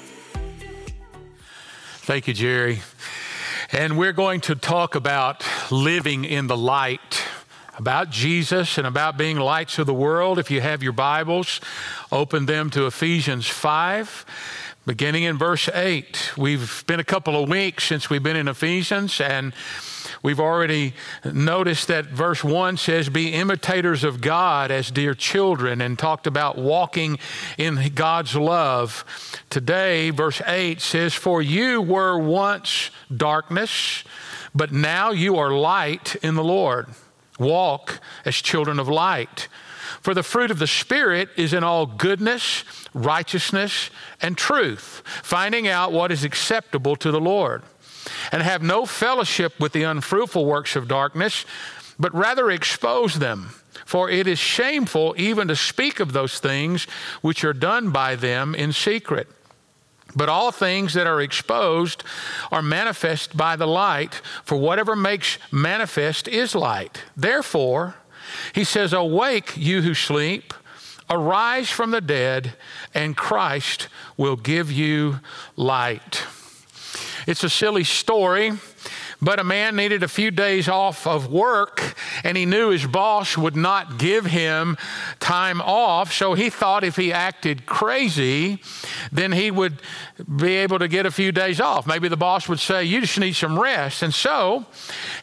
Thank 1.99 2.27
you, 2.27 2.35
Jerry. 2.35 2.81
And 3.71 3.97
we're 3.97 4.13
going 4.13 4.41
to 4.41 4.57
talk 4.57 4.97
about 4.97 5.47
living 5.71 6.25
in 6.25 6.49
the 6.49 6.57
light, 6.57 7.22
about 7.79 8.11
Jesus 8.11 8.79
and 8.79 8.87
about 8.87 9.17
being 9.17 9.39
lights 9.39 9.79
of 9.79 9.87
the 9.87 9.95
world. 9.95 10.39
If 10.39 10.51
you 10.51 10.61
have 10.61 10.83
your 10.83 10.93
Bibles, 10.93 11.61
open 12.11 12.47
them 12.47 12.71
to 12.71 12.87
Ephesians 12.87 13.47
5. 13.47 14.27
Beginning 14.85 15.23
in 15.23 15.39
verse 15.39 15.69
8, 15.69 16.37
we've 16.37 16.85
been 16.89 16.99
a 16.99 17.05
couple 17.05 17.41
of 17.41 17.49
weeks 17.49 17.85
since 17.85 18.11
we've 18.11 18.23
been 18.23 18.35
in 18.35 18.49
Ephesians, 18.49 19.21
and 19.21 19.55
we've 20.25 20.41
already 20.41 20.95
noticed 21.25 21.87
that 21.87 22.07
verse 22.07 22.43
1 22.43 22.79
says, 22.79 23.09
Be 23.09 23.33
imitators 23.33 24.03
of 24.03 24.21
God 24.21 24.73
as 24.73 24.91
dear 24.91 25.15
children, 25.15 25.81
and 25.81 25.97
talked 25.97 26.27
about 26.27 26.59
walking 26.59 27.21
in 27.59 27.93
God's 27.95 28.35
love. 28.35 29.05
Today, 29.51 30.11
verse 30.11 30.43
8 30.45 30.81
says, 30.81 31.15
For 31.15 31.41
you 31.41 31.81
were 31.81 32.19
once 32.19 32.91
darkness, 33.17 34.03
but 34.53 34.73
now 34.73 35.13
you 35.13 35.39
are 35.39 35.53
light 35.53 36.17
in 36.25 36.35
the 36.35 36.43
Lord. 36.43 36.89
Walk 37.39 38.01
as 38.25 38.37
children 38.37 38.79
of 38.79 38.89
light. 38.89 39.49
For 40.01 40.15
the 40.15 40.23
fruit 40.23 40.51
of 40.51 40.59
the 40.59 40.67
Spirit 40.67 41.29
is 41.37 41.53
in 41.53 41.65
all 41.65 41.87
goodness, 41.87 42.65
righteousness, 42.95 43.91
and 44.21 44.37
truth, 44.37 45.03
finding 45.23 45.69
out 45.69 45.93
what 45.93 46.13
is 46.13 46.25
acceptable 46.25 46.97
to 46.97 47.11
the 47.11 47.21
Lord. 47.21 47.63
And 48.33 48.43
have 48.43 48.63
no 48.63 48.85
fellowship 48.85 49.61
with 49.61 49.73
the 49.73 49.85
unfruitful 49.85 50.45
works 50.45 50.75
of 50.75 50.89
darkness, 50.89 51.45
but 51.99 52.15
rather 52.15 52.51
expose 52.51 53.19
them. 53.19 53.51
For 53.87 54.11
it 54.11 54.27
is 54.27 54.39
shameful 54.39 55.15
even 55.17 55.49
to 55.49 55.57
speak 55.57 56.01
of 56.01 56.13
those 56.13 56.39
things 56.39 56.85
which 57.21 57.45
are 57.45 57.53
done 57.53 57.91
by 57.91 58.17
them 58.17 58.55
in 58.55 58.73
secret. 58.73 59.29
But 60.15 60.29
all 60.29 60.53
things 60.53 60.95
that 60.95 61.07
are 61.07 61.21
exposed 61.21 62.05
are 62.51 62.63
manifest 62.63 63.37
by 63.37 63.57
the 63.57 63.67
light, 63.67 64.21
for 64.45 64.57
whatever 64.57 64.95
makes 64.95 65.39
manifest 65.51 66.29
is 66.29 66.55
light. 66.55 67.03
Therefore, 67.17 67.95
he 68.55 68.65
says, 68.65 68.93
Awake, 68.93 69.57
you 69.57 69.83
who 69.83 69.95
sleep, 69.95 70.55
arise 71.09 71.71
from 71.71 71.91
the 71.91 72.01
dead, 72.01 72.55
and 72.95 73.17
Christ 73.17 73.89
will 74.17 74.37
give 74.37 74.71
you 74.71 75.21
light. 75.57 76.25
It's 77.27 77.45
a 77.45 77.51
silly 77.51 77.85
story, 77.85 78.53
but 79.23 79.39
a 79.39 79.45
man 79.45 79.77
needed 79.77 80.03
a 80.03 80.09
few 80.09 80.33
days 80.33 80.69
off 80.69 81.07
of 81.07 81.29
work, 81.29 81.95
and 82.25 82.37
he 82.37 82.45
knew 82.45 82.71
his 82.71 82.85
boss 82.85 83.39
would 83.39 83.55
not 83.55 83.97
give 83.97 84.27
him 84.27 84.77
time 85.21 85.61
off. 85.61 86.13
So 86.13 86.35
he 86.35 86.51
thought 86.51 86.83
if 86.83 86.97
he 86.97 87.13
acted 87.13 87.65
crazy, 87.65 88.61
then 89.13 89.31
he 89.31 89.53
would 89.53 89.81
be 90.37 90.57
able 90.57 90.81
to 90.81 90.89
get 90.89 91.07
a 91.07 91.13
few 91.13 91.31
days 91.31 91.61
off. 91.61 91.87
Maybe 91.87 92.09
the 92.09 92.17
boss 92.17 92.49
would 92.49 92.59
say, 92.59 92.83
You 92.83 93.01
just 93.01 93.19
need 93.19 93.37
some 93.37 93.59
rest. 93.59 94.03
And 94.03 94.13
so 94.13 94.67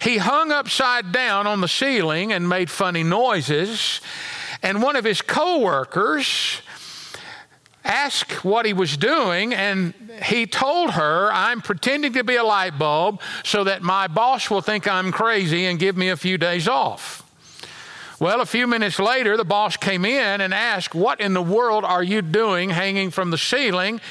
he 0.01 0.17
hung 0.17 0.53
upside 0.53 1.11
down 1.11 1.45
on 1.45 1.59
the 1.59 1.67
ceiling 1.67 2.31
and 2.31 2.47
made 2.47 2.71
funny 2.71 3.03
noises. 3.03 3.99
And 4.63 4.81
one 4.81 4.95
of 4.95 5.03
his 5.03 5.21
coworkers 5.21 6.61
asked 7.83 8.43
what 8.43 8.65
he 8.65 8.73
was 8.73 8.97
doing, 8.97 9.53
and 9.53 9.93
he 10.23 10.45
told 10.45 10.91
her, 10.91 11.31
I'm 11.31 11.61
pretending 11.61 12.13
to 12.13 12.23
be 12.23 12.35
a 12.35 12.43
light 12.43 12.77
bulb 12.77 13.21
so 13.43 13.63
that 13.63 13.81
my 13.81 14.07
boss 14.07 14.49
will 14.49 14.61
think 14.61 14.87
I'm 14.87 15.11
crazy 15.11 15.65
and 15.65 15.79
give 15.79 15.95
me 15.95 16.09
a 16.09 16.17
few 16.17 16.37
days 16.37 16.67
off. 16.67 17.25
Well, 18.19 18.41
a 18.41 18.45
few 18.45 18.67
minutes 18.67 18.99
later, 18.99 19.37
the 19.37 19.45
boss 19.45 19.77
came 19.77 20.03
in 20.03 20.41
and 20.41 20.53
asked, 20.53 20.93
What 20.93 21.21
in 21.21 21.33
the 21.33 21.41
world 21.41 21.85
are 21.85 22.03
you 22.03 22.21
doing 22.21 22.69
hanging 22.69 23.11
from 23.11 23.31
the 23.31 23.37
ceiling? 23.37 24.01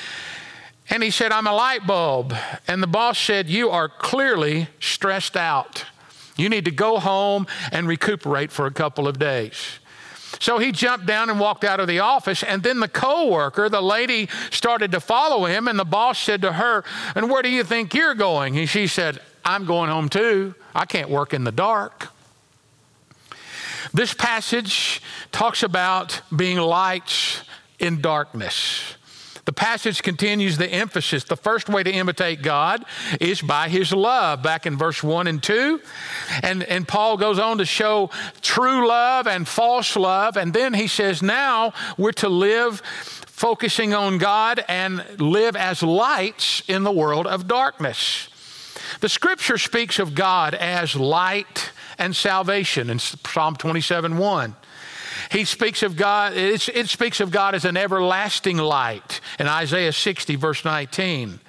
And 0.88 1.02
he 1.02 1.10
said, 1.10 1.30
I'm 1.30 1.46
a 1.46 1.52
light 1.52 1.86
bulb. 1.86 2.34
And 2.66 2.82
the 2.82 2.86
boss 2.86 3.18
said, 3.18 3.50
You 3.50 3.68
are 3.68 3.88
clearly 3.88 4.68
stressed 4.80 5.36
out. 5.36 5.84
You 6.38 6.48
need 6.48 6.64
to 6.64 6.70
go 6.70 6.98
home 6.98 7.46
and 7.70 7.86
recuperate 7.86 8.50
for 8.50 8.64
a 8.64 8.70
couple 8.70 9.06
of 9.06 9.18
days. 9.18 9.77
So 10.40 10.58
he 10.58 10.72
jumped 10.72 11.06
down 11.06 11.30
and 11.30 11.40
walked 11.40 11.64
out 11.64 11.80
of 11.80 11.88
the 11.88 12.00
office. 12.00 12.42
And 12.42 12.62
then 12.62 12.80
the 12.80 12.88
coworker, 12.88 13.68
the 13.68 13.82
lady, 13.82 14.28
started 14.50 14.92
to 14.92 15.00
follow 15.00 15.46
him. 15.46 15.68
And 15.68 15.78
the 15.78 15.84
boss 15.84 16.18
said 16.18 16.42
to 16.42 16.52
her, 16.52 16.84
And 17.14 17.30
where 17.30 17.42
do 17.42 17.48
you 17.48 17.64
think 17.64 17.94
you're 17.94 18.14
going? 18.14 18.58
And 18.58 18.68
she 18.68 18.86
said, 18.86 19.20
I'm 19.44 19.64
going 19.64 19.90
home 19.90 20.08
too. 20.08 20.54
I 20.74 20.84
can't 20.84 21.10
work 21.10 21.32
in 21.34 21.44
the 21.44 21.52
dark. 21.52 22.08
This 23.92 24.12
passage 24.12 25.00
talks 25.32 25.62
about 25.62 26.20
being 26.34 26.58
lights 26.58 27.42
in 27.78 28.00
darkness. 28.00 28.97
The 29.48 29.52
passage 29.54 30.02
continues 30.02 30.58
the 30.58 30.68
emphasis. 30.68 31.24
The 31.24 31.34
first 31.34 31.70
way 31.70 31.82
to 31.82 31.90
imitate 31.90 32.42
God 32.42 32.84
is 33.18 33.40
by 33.40 33.70
his 33.70 33.94
love, 33.94 34.42
back 34.42 34.66
in 34.66 34.76
verse 34.76 35.02
1 35.02 35.26
and 35.26 35.42
2. 35.42 35.80
And, 36.42 36.62
and 36.64 36.86
Paul 36.86 37.16
goes 37.16 37.38
on 37.38 37.56
to 37.56 37.64
show 37.64 38.10
true 38.42 38.86
love 38.86 39.26
and 39.26 39.48
false 39.48 39.96
love. 39.96 40.36
And 40.36 40.52
then 40.52 40.74
he 40.74 40.86
says, 40.86 41.22
now 41.22 41.72
we're 41.96 42.12
to 42.12 42.28
live 42.28 42.82
focusing 43.26 43.94
on 43.94 44.18
God 44.18 44.62
and 44.68 45.02
live 45.18 45.56
as 45.56 45.82
lights 45.82 46.62
in 46.68 46.82
the 46.82 46.92
world 46.92 47.26
of 47.26 47.48
darkness. 47.48 48.28
The 49.00 49.08
scripture 49.08 49.56
speaks 49.56 49.98
of 49.98 50.14
God 50.14 50.52
as 50.56 50.94
light 50.94 51.72
and 51.96 52.14
salvation 52.14 52.90
in 52.90 52.98
Psalm 52.98 53.56
27 53.56 54.18
1. 54.18 54.56
He 55.30 55.44
speaks 55.44 55.82
of 55.82 55.96
God, 55.96 56.34
it 56.34 56.88
speaks 56.88 57.20
of 57.20 57.30
God 57.30 57.54
as 57.54 57.64
an 57.64 57.76
everlasting 57.76 58.58
light 58.58 59.20
in 59.38 59.46
Isaiah 59.46 59.92
60, 59.92 60.36
verse 60.36 60.64
19. 60.64 61.40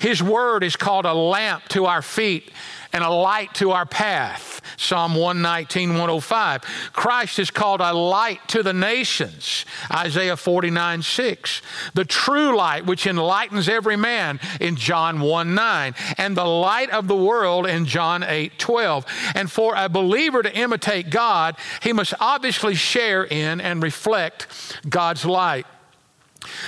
His 0.00 0.22
word 0.22 0.62
is 0.62 0.76
called 0.76 1.06
a 1.06 1.14
lamp 1.14 1.64
to 1.70 1.86
our 1.86 2.02
feet 2.02 2.50
and 2.92 3.04
a 3.04 3.10
light 3.10 3.54
to 3.54 3.70
our 3.70 3.86
path. 3.86 4.60
Psalm 4.76 5.14
119, 5.14 5.90
105. 5.90 6.62
Christ 6.92 7.38
is 7.38 7.50
called 7.50 7.80
a 7.80 7.92
light 7.92 8.40
to 8.48 8.62
the 8.62 8.72
nations. 8.72 9.64
Isaiah 9.90 10.36
49, 10.36 11.02
6. 11.02 11.62
The 11.94 12.04
true 12.04 12.56
light 12.56 12.86
which 12.86 13.06
enlightens 13.06 13.68
every 13.68 13.96
man 13.96 14.40
in 14.60 14.76
John 14.76 15.20
1, 15.20 15.54
9. 15.54 15.94
And 16.18 16.36
the 16.36 16.44
light 16.44 16.90
of 16.90 17.08
the 17.08 17.16
world 17.16 17.66
in 17.66 17.86
John 17.86 18.22
8, 18.22 18.58
12. 18.58 19.06
And 19.34 19.50
for 19.50 19.74
a 19.76 19.88
believer 19.88 20.42
to 20.42 20.56
imitate 20.56 21.10
God, 21.10 21.56
he 21.82 21.92
must 21.92 22.14
obviously 22.20 22.74
share 22.74 23.24
in 23.24 23.60
and 23.60 23.82
reflect 23.82 24.78
God's 24.88 25.24
light. 25.24 25.66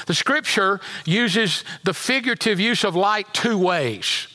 The 0.07 0.15
scripture 0.15 0.81
uses 1.05 1.65
the 1.85 1.95
figurative 1.95 2.61
use 2.61 2.85
of 2.85 2.95
light 2.95 3.33
two 3.33 3.59
ways. 3.59 4.29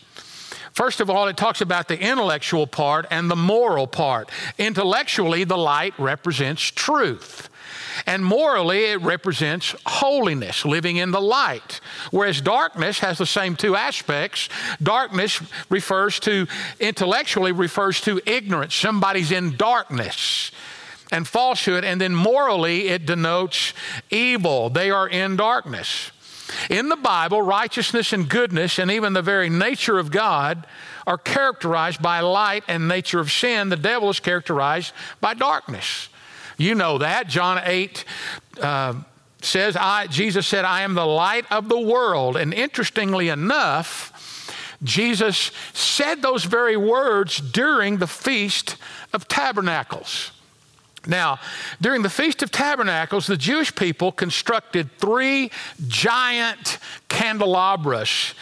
First 0.77 1.01
of 1.01 1.09
all, 1.09 1.27
it 1.27 1.37
talks 1.37 1.61
about 1.61 1.87
the 1.87 1.99
intellectual 1.99 2.67
part 2.67 3.07
and 3.09 3.31
the 3.31 3.35
moral 3.35 3.87
part. 3.87 4.29
Intellectually, 4.59 5.43
the 5.43 5.57
light 5.57 5.95
represents 5.97 6.61
truth. 6.61 7.49
And 8.05 8.23
morally, 8.23 8.91
it 8.91 9.01
represents 9.01 9.73
holiness, 9.87 10.65
living 10.65 10.97
in 10.97 11.09
the 11.09 11.19
light. 11.19 11.81
Whereas 12.11 12.41
darkness 12.41 12.99
has 12.99 13.17
the 13.17 13.25
same 13.25 13.55
two 13.55 13.75
aspects. 13.75 14.49
Darkness 14.79 15.41
refers 15.71 16.19
to, 16.19 16.45
intellectually, 16.79 17.53
refers 17.53 17.99
to 18.01 18.21
ignorance. 18.27 18.75
Somebody's 18.75 19.31
in 19.31 19.57
darkness 19.57 20.51
and 21.11 21.27
falsehood. 21.27 21.85
And 21.85 21.99
then 21.99 22.13
morally, 22.13 22.89
it 22.89 23.07
denotes 23.07 23.73
evil. 24.11 24.69
They 24.69 24.91
are 24.91 25.09
in 25.09 25.37
darkness. 25.37 26.11
In 26.69 26.89
the 26.89 26.95
Bible, 26.95 27.41
righteousness 27.41 28.13
and 28.13 28.29
goodness, 28.29 28.79
and 28.79 28.89
even 28.91 29.13
the 29.13 29.21
very 29.21 29.49
nature 29.49 29.99
of 29.99 30.11
God, 30.11 30.65
are 31.05 31.17
characterized 31.17 32.01
by 32.01 32.19
light 32.19 32.63
and 32.67 32.87
nature 32.87 33.19
of 33.19 33.31
sin. 33.31 33.69
The 33.69 33.77
devil 33.77 34.09
is 34.09 34.19
characterized 34.19 34.93
by 35.21 35.33
darkness. 35.33 36.09
You 36.57 36.75
know 36.75 36.97
that. 36.97 37.27
John 37.27 37.61
8 37.63 38.05
uh, 38.61 38.93
says, 39.41 39.75
I, 39.75 40.07
Jesus 40.07 40.47
said, 40.47 40.65
I 40.65 40.81
am 40.81 40.95
the 40.95 41.05
light 41.05 41.45
of 41.51 41.69
the 41.69 41.79
world. 41.79 42.35
And 42.35 42.53
interestingly 42.53 43.29
enough, 43.29 44.13
Jesus 44.83 45.51
said 45.73 46.21
those 46.21 46.43
very 46.43 46.77
words 46.77 47.37
during 47.39 47.97
the 47.97 48.07
Feast 48.07 48.77
of 49.13 49.27
Tabernacles. 49.27 50.31
Now, 51.07 51.39
during 51.81 52.01
the 52.01 52.09
Feast 52.09 52.43
of 52.43 52.51
Tabernacles, 52.51 53.27
the 53.27 53.37
Jewish 53.37 53.73
people 53.73 54.11
constructed 54.11 54.89
three 54.99 55.51
giant 55.87 56.79
candelabras. 57.09 58.33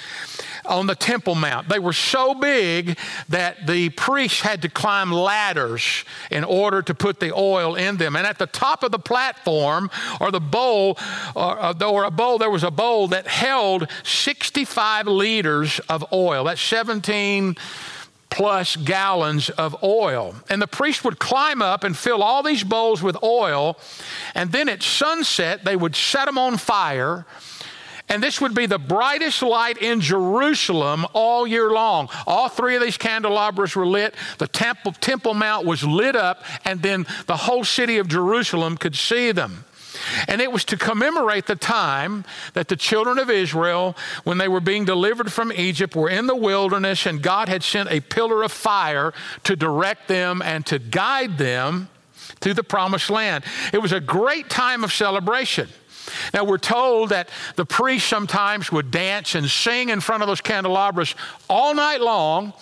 on 0.66 0.88
the 0.88 0.96
Temple 0.96 1.36
Mount. 1.36 1.70
They 1.70 1.78
were 1.78 1.94
so 1.94 2.34
big 2.34 2.98
that 3.30 3.68
the 3.68 3.90
priests 3.90 4.42
had 4.42 4.64
to 4.64 4.70
climb 4.70 5.12
ladders 5.12 6.04
in 6.32 6.44
order 6.44 6.82
to 6.82 6.96
put 6.96 7.20
the 7.20 7.32
oil 7.36 7.76
in 7.76 7.98
them. 7.98 8.16
And 8.16 8.26
at 8.26 8.40
the 8.40 8.48
top 8.48 8.84
of 8.84 8.92
the 8.92 8.98
platform 8.98 9.92
or 10.20 10.32
the 10.32 10.40
bowl, 10.40 10.98
or, 11.36 11.60
uh, 11.60 11.74
or 11.88 12.06
a 12.06 12.12
bowl, 12.12 12.40
there 12.40 12.50
was 12.50 12.64
a 12.64 12.72
bowl 12.72 13.10
that 13.10 13.28
held 13.28 13.88
65 14.04 15.08
liters 15.08 15.80
of 15.88 16.04
oil. 16.12 16.46
That's 16.46 16.62
17 16.62 17.56
plus 18.36 18.76
gallons 18.76 19.50
of 19.50 19.82
oil. 19.82 20.36
And 20.50 20.62
the 20.62 20.68
priest 20.68 21.04
would 21.06 21.20
climb 21.20 21.62
up 21.62 21.84
and 21.84 21.98
fill 21.98 22.22
all 22.22 22.44
these 22.44 22.64
bowls 22.64 23.02
with 23.02 23.22
oil. 23.24 23.78
And 24.34 24.52
then 24.52 24.68
at 24.68 24.84
sunset, 24.84 25.64
they 25.64 25.76
would 25.76 25.96
set 25.96 26.26
them 26.26 26.38
on 26.38 26.58
fire 26.58 27.26
and 28.08 28.22
this 28.22 28.40
would 28.40 28.54
be 28.54 28.68
the 28.68 28.78
brightest 28.78 29.42
light 29.42 29.78
in 29.78 30.00
Jerusalem 30.00 31.06
all 31.14 31.48
year 31.48 31.72
long. 31.72 32.10
All 32.28 32.50
three 32.50 32.76
of 32.76 32.82
these 32.82 32.98
candelabras 32.98 33.76
were 33.76 33.88
lit. 33.88 34.14
The 34.38 34.48
temple, 34.48 34.92
temple 34.92 35.34
Mount 35.34 35.66
was 35.66 35.84
lit 35.84 36.16
up, 36.16 36.44
and 36.64 36.82
then 36.82 37.08
the 37.26 37.36
whole 37.38 37.64
city 37.64 37.98
of 37.98 38.08
Jerusalem 38.08 38.78
could 38.78 38.96
see 38.96 39.32
them. 39.32 39.66
And 40.28 40.42
it 40.42 40.52
was 40.52 40.66
to 40.66 40.78
commemorate 40.78 41.46
the 41.46 41.56
time 41.56 42.26
that 42.54 42.68
the 42.68 42.76
children 42.76 43.20
of 43.20 43.30
Israel, 43.30 43.96
when 44.24 44.38
they 44.38 44.48
were 44.48 44.60
being 44.60 44.86
delivered 44.86 45.32
from 45.32 45.52
Egypt, 45.52 45.96
were 45.96 46.10
in 46.10 46.28
the 46.28 46.36
wilderness, 46.36 47.06
and 47.06 47.22
God 47.22 47.50
had 47.50 47.64
sent 47.64 47.92
a 47.92 48.00
pillar 48.00 48.44
of 48.44 48.52
fire 48.52 49.14
to 49.44 49.56
direct 49.56 50.08
them 50.08 50.42
and 50.42 50.66
to 50.68 50.80
guide 50.80 51.38
them 51.38 51.90
to 52.42 52.54
the 52.54 52.64
promised 52.64 53.10
land. 53.10 53.44
It 53.74 53.82
was 53.82 53.92
a 53.92 54.00
great 54.00 54.50
time 54.50 54.84
of 54.84 54.92
celebration. 54.92 55.70
Now, 56.34 56.44
we're 56.44 56.58
told 56.58 57.10
that 57.10 57.30
the 57.56 57.66
priests 57.66 58.08
sometimes 58.08 58.72
would 58.72 58.92
dance 58.92 59.36
and 59.36 59.50
sing 59.50 59.90
in 59.90 60.02
front 60.02 60.24
of 60.24 60.28
those 60.28 60.42
candelabras 60.42 61.16
all 61.50 61.74
night 61.74 62.02
long. 62.02 62.54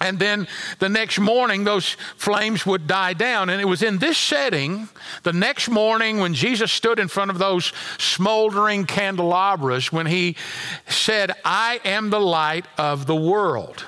And 0.00 0.18
then 0.18 0.46
the 0.78 0.90
next 0.90 1.18
morning, 1.18 1.64
those 1.64 1.96
flames 2.16 2.66
would 2.66 2.86
die 2.86 3.14
down. 3.14 3.48
And 3.48 3.60
it 3.60 3.64
was 3.64 3.82
in 3.82 3.96
this 3.98 4.18
setting, 4.18 4.88
the 5.22 5.32
next 5.32 5.70
morning, 5.70 6.18
when 6.18 6.34
Jesus 6.34 6.70
stood 6.70 6.98
in 6.98 7.08
front 7.08 7.30
of 7.30 7.38
those 7.38 7.72
smoldering 7.98 8.84
candelabras, 8.84 9.90
when 9.90 10.06
he 10.06 10.36
said, 10.86 11.32
I 11.44 11.80
am 11.84 12.10
the 12.10 12.20
light 12.20 12.66
of 12.76 13.06
the 13.06 13.16
world. 13.16 13.84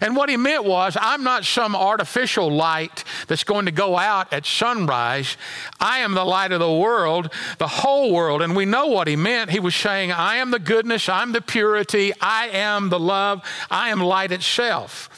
And 0.00 0.14
what 0.14 0.28
he 0.28 0.36
meant 0.36 0.64
was, 0.64 0.96
I'm 1.00 1.24
not 1.24 1.44
some 1.44 1.74
artificial 1.74 2.50
light 2.50 3.02
that's 3.26 3.44
going 3.44 3.66
to 3.66 3.72
go 3.72 3.96
out 3.96 4.32
at 4.32 4.46
sunrise. 4.46 5.36
I 5.80 6.00
am 6.00 6.14
the 6.14 6.24
light 6.24 6.52
of 6.52 6.60
the 6.60 6.72
world, 6.72 7.32
the 7.58 7.66
whole 7.66 8.12
world. 8.12 8.42
And 8.42 8.54
we 8.54 8.64
know 8.64 8.86
what 8.86 9.08
he 9.08 9.16
meant. 9.16 9.50
He 9.50 9.58
was 9.58 9.74
saying, 9.74 10.12
I 10.12 10.36
am 10.36 10.50
the 10.52 10.60
goodness, 10.60 11.08
I'm 11.08 11.32
the 11.32 11.40
purity, 11.40 12.12
I 12.20 12.48
am 12.48 12.90
the 12.90 13.00
love, 13.00 13.42
I 13.70 13.90
am 13.90 14.00
light 14.00 14.30
itself. 14.30 15.10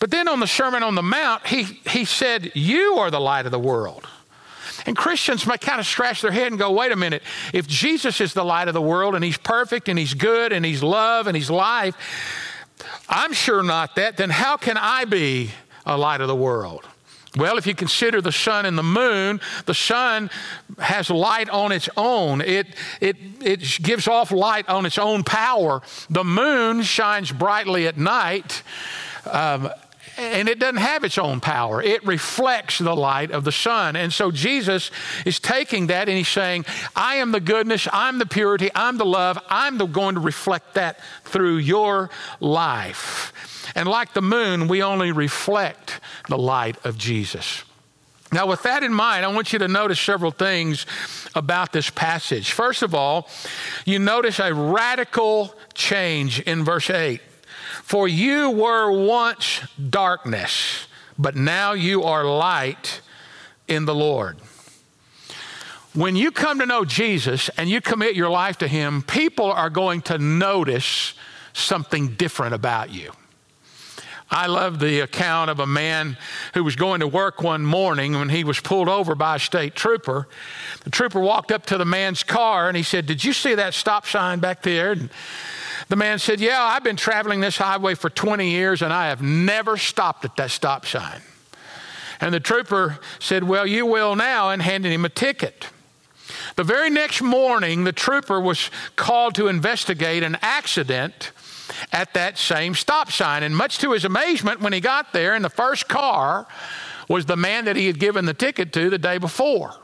But 0.00 0.10
then 0.10 0.28
on 0.28 0.40
the 0.40 0.46
Sermon 0.46 0.82
on 0.82 0.94
the 0.94 1.02
Mount, 1.02 1.46
he, 1.46 1.64
he 1.88 2.04
said, 2.04 2.52
You 2.54 2.94
are 2.98 3.10
the 3.10 3.20
light 3.20 3.46
of 3.46 3.52
the 3.52 3.58
world. 3.58 4.06
And 4.86 4.96
Christians 4.96 5.46
might 5.46 5.60
kind 5.60 5.80
of 5.80 5.86
scratch 5.86 6.20
their 6.20 6.30
head 6.30 6.48
and 6.48 6.58
go, 6.58 6.70
wait 6.70 6.92
a 6.92 6.96
minute, 6.96 7.22
if 7.52 7.66
Jesus 7.66 8.20
is 8.20 8.34
the 8.34 8.44
light 8.44 8.68
of 8.68 8.74
the 8.74 8.82
world 8.82 9.14
and 9.14 9.24
he's 9.24 9.38
perfect 9.38 9.88
and 9.88 9.98
he's 9.98 10.14
good 10.14 10.52
and 10.52 10.64
he's 10.64 10.82
love 10.82 11.26
and 11.26 11.36
he's 11.36 11.48
life, 11.48 11.94
I'm 13.08 13.32
sure 13.32 13.62
not 13.62 13.96
that, 13.96 14.16
then 14.16 14.30
how 14.30 14.56
can 14.56 14.76
I 14.76 15.04
be 15.04 15.52
a 15.86 15.96
light 15.96 16.20
of 16.20 16.28
the 16.28 16.36
world? 16.36 16.86
Well, 17.36 17.58
if 17.58 17.66
you 17.66 17.74
consider 17.74 18.20
the 18.20 18.30
sun 18.30 18.64
and 18.64 18.78
the 18.78 18.84
moon, 18.84 19.40
the 19.66 19.74
sun 19.74 20.30
has 20.78 21.10
light 21.10 21.48
on 21.48 21.72
its 21.72 21.88
own. 21.96 22.40
It, 22.40 22.68
it, 23.00 23.16
it 23.40 23.60
gives 23.82 24.06
off 24.06 24.30
light 24.30 24.68
on 24.68 24.86
its 24.86 24.98
own 24.98 25.24
power. 25.24 25.82
The 26.10 26.22
moon 26.22 26.82
shines 26.82 27.32
brightly 27.32 27.88
at 27.88 27.98
night. 27.98 28.62
Um, 29.28 29.70
and 30.16 30.48
it 30.48 30.58
doesn't 30.58 30.76
have 30.76 31.04
its 31.04 31.18
own 31.18 31.40
power. 31.40 31.82
It 31.82 32.04
reflects 32.06 32.78
the 32.78 32.94
light 32.94 33.30
of 33.30 33.44
the 33.44 33.52
sun. 33.52 33.96
And 33.96 34.12
so 34.12 34.30
Jesus 34.30 34.90
is 35.24 35.40
taking 35.40 35.88
that 35.88 36.08
and 36.08 36.16
he's 36.16 36.28
saying, 36.28 36.66
I 36.94 37.16
am 37.16 37.32
the 37.32 37.40
goodness, 37.40 37.88
I'm 37.92 38.18
the 38.18 38.26
purity, 38.26 38.70
I'm 38.74 38.96
the 38.96 39.04
love, 39.04 39.38
I'm 39.48 39.78
the, 39.78 39.86
going 39.86 40.14
to 40.14 40.20
reflect 40.20 40.74
that 40.74 41.00
through 41.24 41.56
your 41.56 42.10
life. 42.40 43.32
And 43.74 43.88
like 43.88 44.14
the 44.14 44.22
moon, 44.22 44.68
we 44.68 44.82
only 44.82 45.12
reflect 45.12 46.00
the 46.28 46.38
light 46.38 46.76
of 46.84 46.98
Jesus. 46.98 47.64
Now, 48.32 48.46
with 48.46 48.62
that 48.64 48.82
in 48.82 48.92
mind, 48.92 49.24
I 49.24 49.28
want 49.28 49.52
you 49.52 49.60
to 49.60 49.68
notice 49.68 50.00
several 50.00 50.32
things 50.32 50.86
about 51.36 51.72
this 51.72 51.88
passage. 51.88 52.52
First 52.52 52.82
of 52.82 52.94
all, 52.94 53.28
you 53.84 54.00
notice 54.00 54.40
a 54.40 54.52
radical 54.52 55.54
change 55.74 56.40
in 56.40 56.64
verse 56.64 56.90
8. 56.90 57.20
For 57.84 58.08
you 58.08 58.50
were 58.50 58.90
once 58.90 59.60
darkness, 59.90 60.88
but 61.18 61.36
now 61.36 61.74
you 61.74 62.02
are 62.02 62.24
light 62.24 63.02
in 63.68 63.84
the 63.84 63.94
Lord. 63.94 64.38
When 65.92 66.16
you 66.16 66.30
come 66.30 66.60
to 66.60 66.66
know 66.66 66.86
Jesus 66.86 67.50
and 67.58 67.68
you 67.68 67.82
commit 67.82 68.16
your 68.16 68.30
life 68.30 68.56
to 68.58 68.68
Him, 68.68 69.02
people 69.02 69.52
are 69.52 69.68
going 69.68 70.00
to 70.02 70.16
notice 70.16 71.12
something 71.52 72.14
different 72.14 72.54
about 72.54 72.90
you. 72.90 73.12
I 74.30 74.46
love 74.46 74.78
the 74.78 75.00
account 75.00 75.50
of 75.50 75.60
a 75.60 75.66
man 75.66 76.16
who 76.54 76.64
was 76.64 76.76
going 76.76 77.00
to 77.00 77.06
work 77.06 77.42
one 77.42 77.66
morning 77.66 78.14
when 78.14 78.30
he 78.30 78.44
was 78.44 78.58
pulled 78.60 78.88
over 78.88 79.14
by 79.14 79.36
a 79.36 79.38
state 79.38 79.74
trooper. 79.74 80.26
The 80.84 80.90
trooper 80.90 81.20
walked 81.20 81.52
up 81.52 81.66
to 81.66 81.76
the 81.76 81.84
man's 81.84 82.22
car 82.22 82.66
and 82.66 82.78
he 82.78 82.82
said, 82.82 83.04
Did 83.04 83.22
you 83.22 83.34
see 83.34 83.54
that 83.54 83.74
stop 83.74 84.06
sign 84.06 84.40
back 84.40 84.62
there? 84.62 84.92
And 84.92 85.10
the 85.88 85.96
man 85.96 86.18
said, 86.18 86.40
Yeah, 86.40 86.62
I've 86.62 86.84
been 86.84 86.96
traveling 86.96 87.40
this 87.40 87.56
highway 87.56 87.94
for 87.94 88.10
20 88.10 88.50
years 88.50 88.82
and 88.82 88.92
I 88.92 89.08
have 89.08 89.22
never 89.22 89.76
stopped 89.76 90.24
at 90.24 90.36
that 90.36 90.50
stop 90.50 90.86
sign. 90.86 91.20
And 92.20 92.32
the 92.32 92.40
trooper 92.40 92.98
said, 93.18 93.44
Well, 93.44 93.66
you 93.66 93.86
will 93.86 94.16
now, 94.16 94.50
and 94.50 94.62
handed 94.62 94.92
him 94.92 95.04
a 95.04 95.08
ticket. 95.08 95.68
The 96.56 96.64
very 96.64 96.90
next 96.90 97.20
morning, 97.20 97.84
the 97.84 97.92
trooper 97.92 98.40
was 98.40 98.70
called 98.96 99.34
to 99.34 99.48
investigate 99.48 100.22
an 100.22 100.38
accident 100.40 101.32
at 101.92 102.14
that 102.14 102.38
same 102.38 102.74
stop 102.74 103.10
sign. 103.10 103.42
And 103.42 103.56
much 103.56 103.78
to 103.78 103.92
his 103.92 104.04
amazement, 104.04 104.60
when 104.60 104.72
he 104.72 104.80
got 104.80 105.12
there, 105.12 105.34
in 105.34 105.42
the 105.42 105.50
first 105.50 105.88
car 105.88 106.46
was 107.08 107.26
the 107.26 107.36
man 107.36 107.66
that 107.66 107.76
he 107.76 107.86
had 107.86 107.98
given 107.98 108.24
the 108.24 108.34
ticket 108.34 108.72
to 108.72 108.88
the 108.88 108.98
day 108.98 109.18
before. 109.18 109.74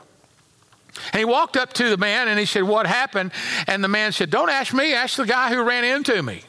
And 1.13 1.19
he 1.19 1.25
walked 1.25 1.57
up 1.57 1.73
to 1.73 1.89
the 1.89 1.97
man 1.97 2.27
and 2.27 2.39
he 2.39 2.45
said, 2.45 2.63
What 2.63 2.87
happened? 2.87 3.31
And 3.67 3.83
the 3.83 3.87
man 3.87 4.11
said, 4.11 4.29
Don't 4.29 4.49
ask 4.49 4.73
me, 4.73 4.93
ask 4.93 5.17
the 5.17 5.25
guy 5.25 5.49
who 5.49 5.63
ran 5.63 5.83
into 5.83 6.21
me. 6.21 6.43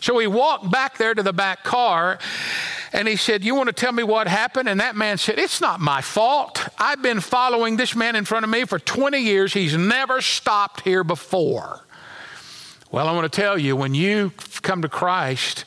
So 0.00 0.18
he 0.18 0.26
walked 0.26 0.70
back 0.70 0.98
there 0.98 1.14
to 1.14 1.22
the 1.22 1.32
back 1.32 1.62
car 1.62 2.18
and 2.92 3.06
he 3.06 3.16
said, 3.16 3.44
You 3.44 3.54
want 3.54 3.68
to 3.68 3.72
tell 3.72 3.92
me 3.92 4.02
what 4.02 4.28
happened? 4.28 4.68
And 4.68 4.80
that 4.80 4.96
man 4.96 5.18
said, 5.18 5.38
It's 5.38 5.60
not 5.60 5.80
my 5.80 6.00
fault. 6.00 6.66
I've 6.78 7.02
been 7.02 7.20
following 7.20 7.76
this 7.76 7.94
man 7.94 8.16
in 8.16 8.24
front 8.24 8.44
of 8.44 8.50
me 8.50 8.64
for 8.64 8.78
20 8.78 9.18
years. 9.18 9.52
He's 9.52 9.76
never 9.76 10.20
stopped 10.20 10.82
here 10.82 11.04
before. 11.04 11.84
Well, 12.90 13.08
I 13.08 13.12
want 13.12 13.30
to 13.30 13.40
tell 13.40 13.56
you, 13.56 13.74
when 13.74 13.94
you 13.94 14.32
come 14.62 14.82
to 14.82 14.88
Christ, 14.88 15.64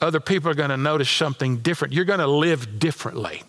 other 0.00 0.20
people 0.20 0.50
are 0.50 0.54
going 0.54 0.70
to 0.70 0.76
notice 0.76 1.10
something 1.10 1.58
different. 1.58 1.92
You're 1.92 2.04
going 2.04 2.20
to 2.20 2.28
live 2.28 2.78
differently. 2.78 3.42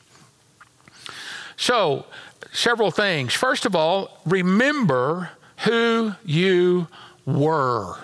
So, 1.55 2.05
several 2.51 2.91
things. 2.91 3.33
First 3.33 3.65
of 3.65 3.75
all, 3.75 4.19
remember 4.25 5.29
who 5.65 6.13
you 6.25 6.87
were. 7.25 7.97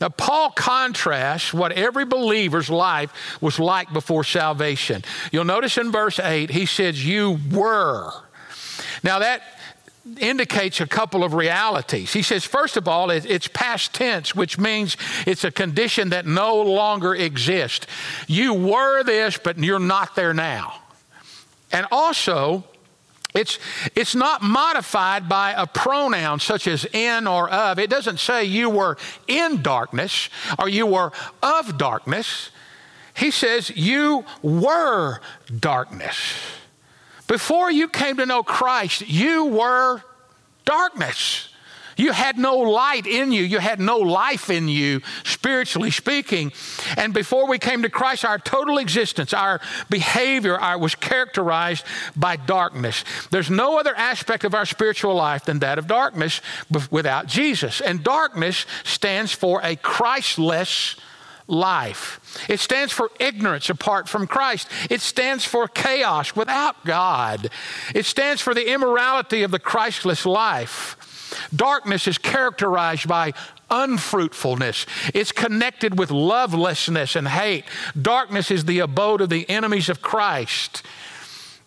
Now, 0.00 0.08
Paul 0.10 0.50
contrasts 0.50 1.52
what 1.52 1.72
every 1.72 2.04
believer's 2.04 2.70
life 2.70 3.12
was 3.40 3.58
like 3.58 3.92
before 3.92 4.22
salvation. 4.22 5.02
You'll 5.32 5.44
notice 5.44 5.76
in 5.76 5.90
verse 5.90 6.20
8, 6.20 6.50
he 6.50 6.66
says, 6.66 7.04
You 7.04 7.38
were. 7.50 8.12
Now, 9.02 9.18
that 9.18 9.42
indicates 10.18 10.80
a 10.80 10.86
couple 10.86 11.24
of 11.24 11.34
realities. 11.34 12.12
He 12.12 12.22
says, 12.22 12.44
first 12.44 12.76
of 12.76 12.88
all, 12.88 13.10
it's 13.10 13.48
past 13.48 13.92
tense, 13.92 14.34
which 14.34 14.58
means 14.58 14.96
it's 15.26 15.44
a 15.44 15.50
condition 15.50 16.10
that 16.10 16.26
no 16.26 16.62
longer 16.62 17.14
exists. 17.14 17.86
You 18.26 18.54
were 18.54 19.02
this, 19.02 19.38
but 19.38 19.58
you're 19.58 19.78
not 19.78 20.14
there 20.16 20.32
now. 20.32 20.80
And 21.72 21.86
also, 21.90 22.64
it's, 23.34 23.58
it's 23.94 24.14
not 24.14 24.42
modified 24.42 25.28
by 25.28 25.52
a 25.52 25.66
pronoun 25.66 26.40
such 26.40 26.66
as 26.66 26.86
in 26.86 27.26
or 27.26 27.48
of. 27.50 27.78
It 27.78 27.90
doesn't 27.90 28.20
say 28.20 28.44
you 28.44 28.70
were 28.70 28.96
in 29.26 29.62
darkness 29.62 30.30
or 30.58 30.68
you 30.68 30.86
were 30.86 31.12
of 31.42 31.76
darkness. 31.76 32.50
He 33.14 33.30
says 33.30 33.70
you 33.70 34.24
were 34.42 35.20
darkness. 35.60 36.16
Before 37.26 37.70
you 37.70 37.88
came 37.88 38.16
to 38.16 38.26
know 38.26 38.42
Christ, 38.42 39.06
you 39.06 39.44
were 39.44 40.02
darkness. 40.64 41.50
You 41.98 42.12
had 42.12 42.38
no 42.38 42.56
light 42.56 43.06
in 43.06 43.32
you. 43.32 43.42
You 43.42 43.58
had 43.58 43.80
no 43.80 43.98
life 43.98 44.48
in 44.50 44.68
you, 44.68 45.02
spiritually 45.24 45.90
speaking. 45.90 46.52
And 46.96 47.12
before 47.12 47.48
we 47.48 47.58
came 47.58 47.82
to 47.82 47.90
Christ, 47.90 48.24
our 48.24 48.38
total 48.38 48.78
existence, 48.78 49.34
our 49.34 49.60
behavior 49.90 50.56
our, 50.56 50.78
was 50.78 50.94
characterized 50.94 51.84
by 52.16 52.36
darkness. 52.36 53.04
There's 53.30 53.50
no 53.50 53.78
other 53.80 53.94
aspect 53.96 54.44
of 54.44 54.54
our 54.54 54.64
spiritual 54.64 55.16
life 55.16 55.44
than 55.44 55.58
that 55.58 55.78
of 55.78 55.88
darkness 55.88 56.40
without 56.90 57.26
Jesus. 57.26 57.80
And 57.80 58.04
darkness 58.04 58.64
stands 58.84 59.32
for 59.32 59.60
a 59.64 59.74
Christless 59.74 60.94
life. 61.48 62.46
It 62.48 62.60
stands 62.60 62.92
for 62.92 63.10
ignorance 63.18 63.70
apart 63.70 64.08
from 64.08 64.28
Christ. 64.28 64.68
It 64.88 65.00
stands 65.00 65.44
for 65.44 65.66
chaos 65.66 66.36
without 66.36 66.84
God. 66.84 67.50
It 67.94 68.04
stands 68.04 68.40
for 68.40 68.54
the 68.54 68.72
immorality 68.72 69.42
of 69.42 69.50
the 69.50 69.58
Christless 69.58 70.24
life. 70.24 70.96
Darkness 71.54 72.06
is 72.06 72.18
characterized 72.18 73.08
by 73.08 73.32
unfruitfulness. 73.70 74.86
It's 75.14 75.32
connected 75.32 75.98
with 75.98 76.10
lovelessness 76.10 77.16
and 77.16 77.28
hate. 77.28 77.64
Darkness 78.00 78.50
is 78.50 78.64
the 78.64 78.78
abode 78.78 79.20
of 79.20 79.28
the 79.28 79.48
enemies 79.48 79.88
of 79.88 80.02
Christ. 80.02 80.82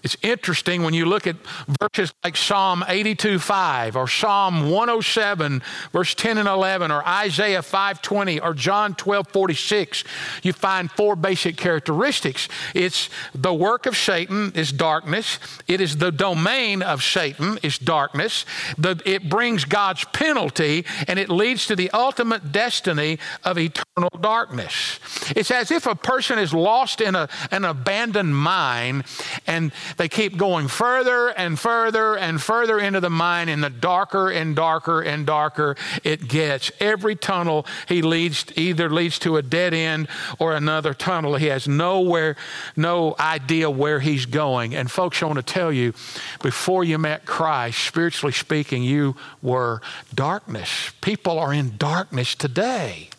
It's 0.04 0.18
interesting 0.22 0.84
when 0.84 0.94
you 0.94 1.06
look 1.06 1.28
at 1.28 1.36
verses 1.80 2.14
like 2.24 2.36
Psalm 2.36 2.84
82 2.88 3.40
5 3.40 3.96
or 3.96 4.08
Psalm 4.08 4.70
107, 4.70 5.62
verse 5.92 6.16
10 6.16 6.38
and 6.38 6.48
11, 6.48 6.92
or 6.92 7.08
Isaiah 7.08 7.62
520 7.62 8.40
or 8.40 8.54
John 8.54 8.96
12 8.96 9.28
46, 9.28 10.04
you 10.44 10.54
find 10.54 10.92
four 10.92 11.16
basic 11.16 11.58
characteristics. 11.58 12.48
It's 12.74 13.10
the 13.36 13.54
work 13.54 13.86
of 13.86 13.96
Satan 13.96 14.52
is 14.56 14.72
darkness, 14.72 15.40
it 15.68 15.82
is 15.82 15.98
the 15.98 16.12
domain 16.12 16.82
of 16.82 17.04
Satan 17.04 17.60
is 17.62 17.78
darkness, 17.78 18.46
the, 18.78 19.02
it 19.06 19.30
brings 19.30 19.66
God's 19.66 20.04
penalty, 20.06 20.86
and 21.08 21.20
it 21.20 21.30
leads 21.30 21.68
to 21.68 21.76
the 21.76 21.92
ultimate 21.92 22.52
destiny 22.52 23.20
of 23.44 23.58
eternal 23.98 24.22
darkness. 24.22 25.00
It's 25.36 25.52
as 25.52 25.70
if 25.70 25.86
a 25.86 25.96
person 25.96 26.40
is 26.40 26.54
lost 26.54 27.02
in 27.02 27.14
a, 27.14 27.28
an 27.52 27.66
abandoned 27.66 28.34
mine 28.34 29.04
and 29.48 29.74
they 29.98 30.08
keep 30.08 30.38
going 30.38 30.70
further 30.70 31.28
and 31.28 31.60
further 31.60 32.16
and 32.18 32.42
further 32.42 32.80
into 32.80 33.02
the 33.02 33.10
mine, 33.10 33.50
and 33.50 33.62
the 33.62 33.70
darker 33.70 34.30
and 34.30 34.56
darker 34.56 35.02
and 35.02 35.26
darker 35.26 35.76
it 36.06 36.30
gets. 36.30 36.72
Every 36.80 37.18
tunnel 37.18 37.66
he 37.88 38.02
leads 38.02 38.46
either 38.56 38.90
leads 38.90 39.20
to 39.20 39.36
a 39.36 39.42
dead 39.42 39.74
end 39.74 40.08
or 40.40 40.54
another 40.54 40.94
tunnel. 40.94 41.36
He 41.36 41.48
has 41.48 41.68
nowhere, 41.68 42.38
no 42.78 43.16
idea 43.20 43.70
where 43.70 44.00
he's 44.00 44.26
going. 44.26 44.74
And 44.74 44.90
folks, 44.90 45.22
I 45.22 45.26
want 45.26 45.38
to 45.38 45.44
tell 45.44 45.72
you, 45.72 45.94
before 46.42 46.86
you 46.86 46.98
met 46.98 47.26
Christ, 47.26 47.80
spiritually 47.80 48.34
speaking, 48.34 48.84
you 48.84 49.18
were 49.42 49.82
darkness. 50.16 50.92
People 51.02 51.38
are 51.38 51.54
in 51.54 51.76
darkness 51.78 52.36
today. 52.36 53.10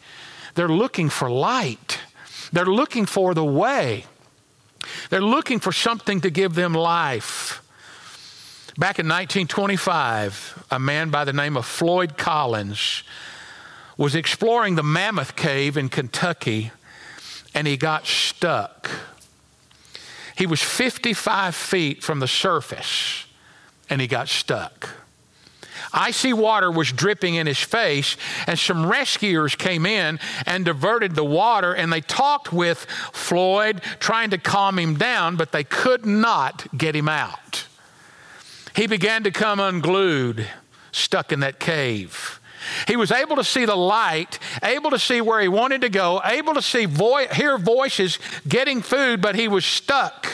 They're 0.54 0.68
looking 0.68 1.08
for 1.08 1.30
light. 1.30 2.00
They're 2.52 2.66
looking 2.66 3.06
for 3.06 3.34
the 3.34 3.44
way. 3.44 4.06
They're 5.10 5.22
looking 5.22 5.60
for 5.60 5.72
something 5.72 6.20
to 6.22 6.30
give 6.30 6.54
them 6.54 6.74
life. 6.74 7.62
Back 8.78 8.98
in 8.98 9.06
1925, 9.06 10.66
a 10.70 10.78
man 10.78 11.10
by 11.10 11.24
the 11.24 11.32
name 11.32 11.56
of 11.56 11.66
Floyd 11.66 12.16
Collins 12.16 13.02
was 13.96 14.14
exploring 14.14 14.74
the 14.74 14.82
Mammoth 14.82 15.36
Cave 15.36 15.76
in 15.76 15.88
Kentucky 15.88 16.72
and 17.54 17.66
he 17.66 17.76
got 17.76 18.06
stuck. 18.06 18.90
He 20.36 20.46
was 20.46 20.62
55 20.62 21.54
feet 21.54 22.02
from 22.02 22.20
the 22.20 22.28
surface 22.28 23.26
and 23.90 24.00
he 24.00 24.06
got 24.06 24.28
stuck. 24.28 24.88
Icy 25.92 26.32
water 26.32 26.70
was 26.70 26.90
dripping 26.90 27.34
in 27.34 27.46
his 27.46 27.58
face, 27.58 28.16
and 28.46 28.58
some 28.58 28.86
rescuers 28.86 29.54
came 29.54 29.86
in 29.86 30.18
and 30.46 30.64
diverted 30.64 31.14
the 31.14 31.24
water, 31.24 31.72
and 31.72 31.92
they 31.92 32.00
talked 32.00 32.52
with 32.52 32.86
Floyd, 33.12 33.82
trying 34.00 34.30
to 34.30 34.38
calm 34.38 34.78
him 34.78 34.96
down, 34.96 35.36
but 35.36 35.52
they 35.52 35.64
could 35.64 36.06
not 36.06 36.66
get 36.76 36.96
him 36.96 37.08
out. 37.08 37.66
He 38.74 38.86
began 38.86 39.22
to 39.24 39.30
come 39.30 39.60
unglued, 39.60 40.46
stuck 40.92 41.32
in 41.32 41.40
that 41.40 41.60
cave. 41.60 42.40
He 42.86 42.96
was 42.96 43.10
able 43.10 43.36
to 43.36 43.44
see 43.44 43.64
the 43.64 43.76
light, 43.76 44.38
able 44.62 44.90
to 44.90 44.98
see 44.98 45.20
where 45.20 45.40
he 45.40 45.48
wanted 45.48 45.80
to 45.82 45.88
go, 45.88 46.20
able 46.24 46.54
to 46.54 46.62
see 46.62 46.86
vo- 46.86 47.26
hear 47.32 47.58
voices 47.58 48.18
getting 48.46 48.82
food, 48.82 49.20
but 49.20 49.34
he 49.34 49.48
was 49.48 49.64
stuck 49.64 50.28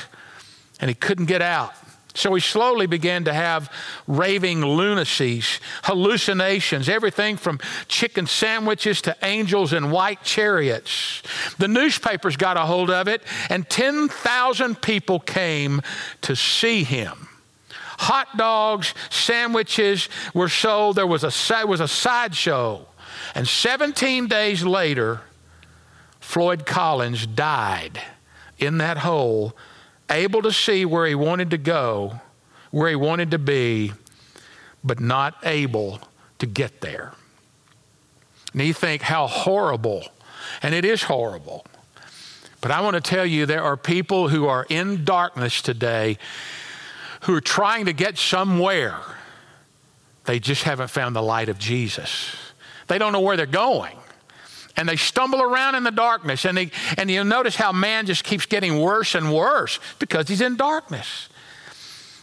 and 0.80 0.88
he 0.88 0.94
couldn't 0.94 1.26
get 1.26 1.42
out. 1.42 1.74
So 2.18 2.34
he 2.34 2.40
slowly 2.40 2.88
began 2.88 3.26
to 3.26 3.32
have 3.32 3.72
raving 4.08 4.62
lunacies, 4.62 5.60
hallucinations, 5.84 6.88
everything 6.88 7.36
from 7.36 7.60
chicken 7.86 8.26
sandwiches 8.26 9.00
to 9.02 9.16
angels 9.22 9.72
in 9.72 9.92
white 9.92 10.24
chariots. 10.24 11.22
The 11.58 11.68
newspapers 11.68 12.36
got 12.36 12.56
a 12.56 12.62
hold 12.62 12.90
of 12.90 13.06
it, 13.06 13.22
and 13.48 13.70
10,000 13.70 14.82
people 14.82 15.20
came 15.20 15.80
to 16.22 16.34
see 16.34 16.82
him. 16.82 17.28
Hot 18.00 18.36
dogs, 18.36 18.94
sandwiches 19.10 20.08
were 20.34 20.48
sold. 20.48 20.96
There 20.96 21.06
was 21.06 21.22
a, 21.22 21.66
was 21.66 21.78
a 21.78 21.86
sideshow. 21.86 22.84
And 23.36 23.46
17 23.46 24.26
days 24.26 24.64
later, 24.64 25.20
Floyd 26.18 26.66
Collins 26.66 27.28
died 27.28 28.02
in 28.58 28.78
that 28.78 28.98
hole 28.98 29.54
able 30.10 30.42
to 30.42 30.52
see 30.52 30.84
where 30.84 31.06
he 31.06 31.14
wanted 31.14 31.50
to 31.50 31.58
go, 31.58 32.20
where 32.70 32.88
he 32.88 32.96
wanted 32.96 33.30
to 33.32 33.38
be, 33.38 33.92
but 34.82 35.00
not 35.00 35.36
able 35.42 36.00
to 36.38 36.46
get 36.46 36.80
there. 36.80 37.12
And 38.52 38.62
you 38.62 38.72
think 38.72 39.02
how 39.02 39.26
horrible, 39.26 40.04
and 40.62 40.74
it 40.74 40.84
is 40.84 41.02
horrible. 41.02 41.66
But 42.60 42.70
I 42.70 42.80
want 42.80 42.94
to 42.94 43.00
tell 43.00 43.26
you 43.26 43.46
there 43.46 43.62
are 43.62 43.76
people 43.76 44.28
who 44.28 44.46
are 44.46 44.66
in 44.68 45.04
darkness 45.04 45.62
today 45.62 46.18
who 47.22 47.34
are 47.34 47.40
trying 47.40 47.86
to 47.86 47.92
get 47.92 48.18
somewhere. 48.18 48.96
They 50.24 50.40
just 50.40 50.64
haven't 50.64 50.88
found 50.88 51.14
the 51.14 51.22
light 51.22 51.48
of 51.48 51.58
Jesus. 51.58 52.36
They 52.86 52.98
don't 52.98 53.12
know 53.12 53.20
where 53.20 53.36
they're 53.36 53.46
going 53.46 53.96
and 54.78 54.88
they 54.88 54.96
stumble 54.96 55.42
around 55.42 55.74
in 55.74 55.82
the 55.82 55.90
darkness. 55.90 56.44
And, 56.44 56.56
they, 56.56 56.70
and 56.96 57.10
you'll 57.10 57.24
notice 57.24 57.56
how 57.56 57.72
man 57.72 58.06
just 58.06 58.22
keeps 58.22 58.46
getting 58.46 58.80
worse 58.80 59.16
and 59.16 59.34
worse 59.34 59.80
because 59.98 60.28
he's 60.28 60.40
in 60.40 60.56
darkness. 60.56 61.28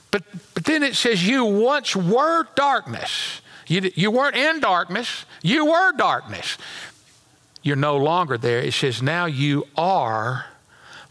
But, 0.09 0.23
but 0.53 0.63
then 0.63 0.81
it 0.81 0.95
says, 0.95 1.27
You 1.27 1.43
once 1.43 1.95
were 1.95 2.47
darkness. 2.55 3.41
You, 3.67 3.91
you 3.95 4.09
weren't 4.09 4.37
in 4.37 4.61
darkness, 4.61 5.25
you 5.43 5.65
were 5.65 5.91
darkness. 5.97 6.57
You're 7.61 7.75
no 7.75 7.97
longer 7.97 8.37
there. 8.37 8.59
It 8.59 8.73
says, 8.73 9.01
Now 9.01 9.25
you 9.25 9.67
are 9.75 10.45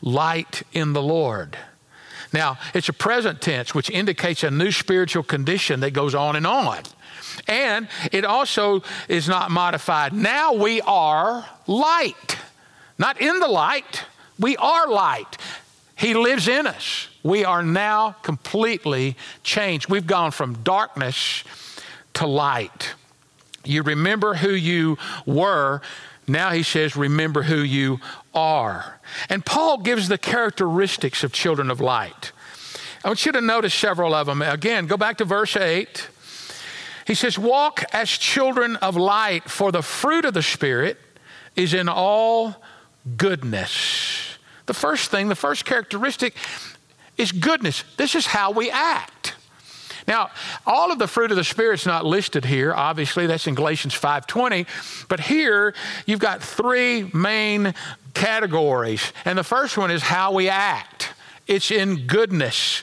light 0.01 0.63
in 0.73 0.95
the 0.95 1.03
Lord. 1.03 1.59
Now, 2.33 2.59
it's 2.73 2.89
a 2.89 2.93
present 2.95 3.43
tense, 3.43 3.75
which 3.75 3.91
indicates 3.91 4.43
a 4.43 4.51
new 4.51 4.73
spiritual 4.73 5.23
condition 5.23 5.81
that 5.81 5.91
goes 5.91 6.15
on 6.15 6.37
and 6.37 6.47
on. 6.47 6.83
And 7.47 7.89
it 8.13 8.25
also 8.25 8.83
is 9.09 9.29
not 9.29 9.51
modified. 9.51 10.13
Now 10.13 10.55
we 10.55 10.81
are 10.83 11.47
light. 11.67 12.39
Not 12.99 13.21
in 13.21 13.41
the 13.41 13.49
light, 13.49 14.05
we 14.39 14.57
are 14.57 14.89
light. 14.89 15.37
He 15.97 16.15
lives 16.15 16.49
in 16.49 16.67
us. 16.67 17.09
We 17.23 17.45
are 17.45 17.63
now 17.63 18.13
completely 18.23 19.17
changed. 19.43 19.89
We've 19.89 20.07
gone 20.07 20.31
from 20.31 20.63
darkness 20.63 21.45
to 22.15 22.27
light. 22.27 22.95
You 23.65 23.83
remember 23.83 24.35
who 24.35 24.51
you 24.51 24.99
were. 25.25 25.81
Now 26.27 26.51
he 26.51 26.63
says, 26.63 26.97
remember 26.97 27.43
who 27.43 27.59
you 27.59 28.01
are. 28.35 29.01
And 29.29 29.45
Paul 29.45 29.79
gives 29.79 30.09
the 30.09 30.19
characteristics 30.19 31.23
of 31.25 31.33
children 31.33 31.71
of 31.71 31.81
light. 31.81 32.33
I 33.05 33.09
want 33.09 33.25
you 33.27 33.33
to 33.33 33.41
notice 33.41 33.75
several 33.75 34.15
of 34.15 34.27
them. 34.27 34.43
Again, 34.43 34.87
go 34.87 34.97
back 34.97 35.19
to 35.19 35.25
verse 35.25 35.57
8. 35.57 36.09
He 37.07 37.15
says, 37.15 37.39
Walk 37.39 37.85
as 37.93 38.11
children 38.11 38.77
of 38.77 38.97
light, 38.97 39.51
for 39.51 39.71
the 39.73 39.83
fruit 39.83 40.25
of 40.25 40.35
the 40.35 40.43
Spirit 40.43 40.99
is 41.57 41.75
in 41.75 41.89
all 41.89 42.63
goodness. 43.17 44.39
The 44.67 44.75
first 44.75 45.11
thing, 45.11 45.29
the 45.29 45.35
first 45.35 45.65
characteristic 45.65 46.35
is 47.17 47.33
goodness. 47.33 47.85
This 47.97 48.15
is 48.15 48.27
how 48.27 48.51
we 48.51 48.71
act. 48.71 49.35
Now, 50.07 50.31
all 50.67 50.93
of 50.93 50.99
the 50.99 51.07
fruit 51.07 51.31
of 51.31 51.37
the 51.37 51.45
Spirit's 51.45 51.87
not 51.87 52.05
listed 52.05 52.45
here. 52.45 52.75
Obviously, 52.75 53.27
that's 53.27 53.47
in 53.47 53.55
Galatians 53.55 53.95
5:20. 53.95 54.67
But 55.09 55.21
here 55.21 55.75
you've 56.07 56.21
got 56.21 56.43
three 56.43 57.11
main 57.15 57.75
categories. 58.13 59.13
And 59.25 59.39
the 59.39 59.45
first 59.45 59.79
one 59.79 59.91
is 59.91 60.03
how 60.03 60.33
we 60.33 60.49
act. 60.49 61.11
It's 61.47 61.71
in 61.71 62.07
goodness 62.07 62.83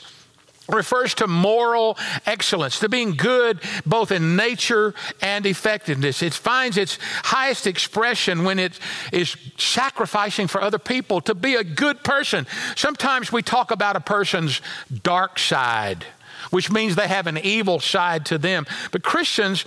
refers 0.72 1.14
to 1.14 1.26
moral 1.26 1.98
excellence, 2.26 2.78
to 2.80 2.88
being 2.88 3.16
good 3.16 3.60
both 3.86 4.10
in 4.10 4.36
nature 4.36 4.94
and 5.20 5.46
effectiveness. 5.46 6.22
It 6.22 6.34
finds 6.34 6.76
its 6.76 6.98
highest 7.24 7.66
expression 7.66 8.44
when 8.44 8.58
it 8.58 8.78
is 9.12 9.36
sacrificing 9.56 10.46
for 10.46 10.60
other 10.60 10.78
people, 10.78 11.20
to 11.22 11.34
be 11.34 11.54
a 11.54 11.64
good 11.64 12.02
person. 12.04 12.46
Sometimes 12.76 13.32
we 13.32 13.42
talk 13.42 13.70
about 13.70 13.96
a 13.96 14.00
person's 14.00 14.60
dark 15.02 15.38
side, 15.38 16.04
which 16.50 16.70
means 16.70 16.94
they 16.94 17.08
have 17.08 17.26
an 17.26 17.38
evil 17.38 17.80
side 17.80 18.26
to 18.26 18.38
them. 18.38 18.66
But 18.90 19.02
Christians, 19.02 19.64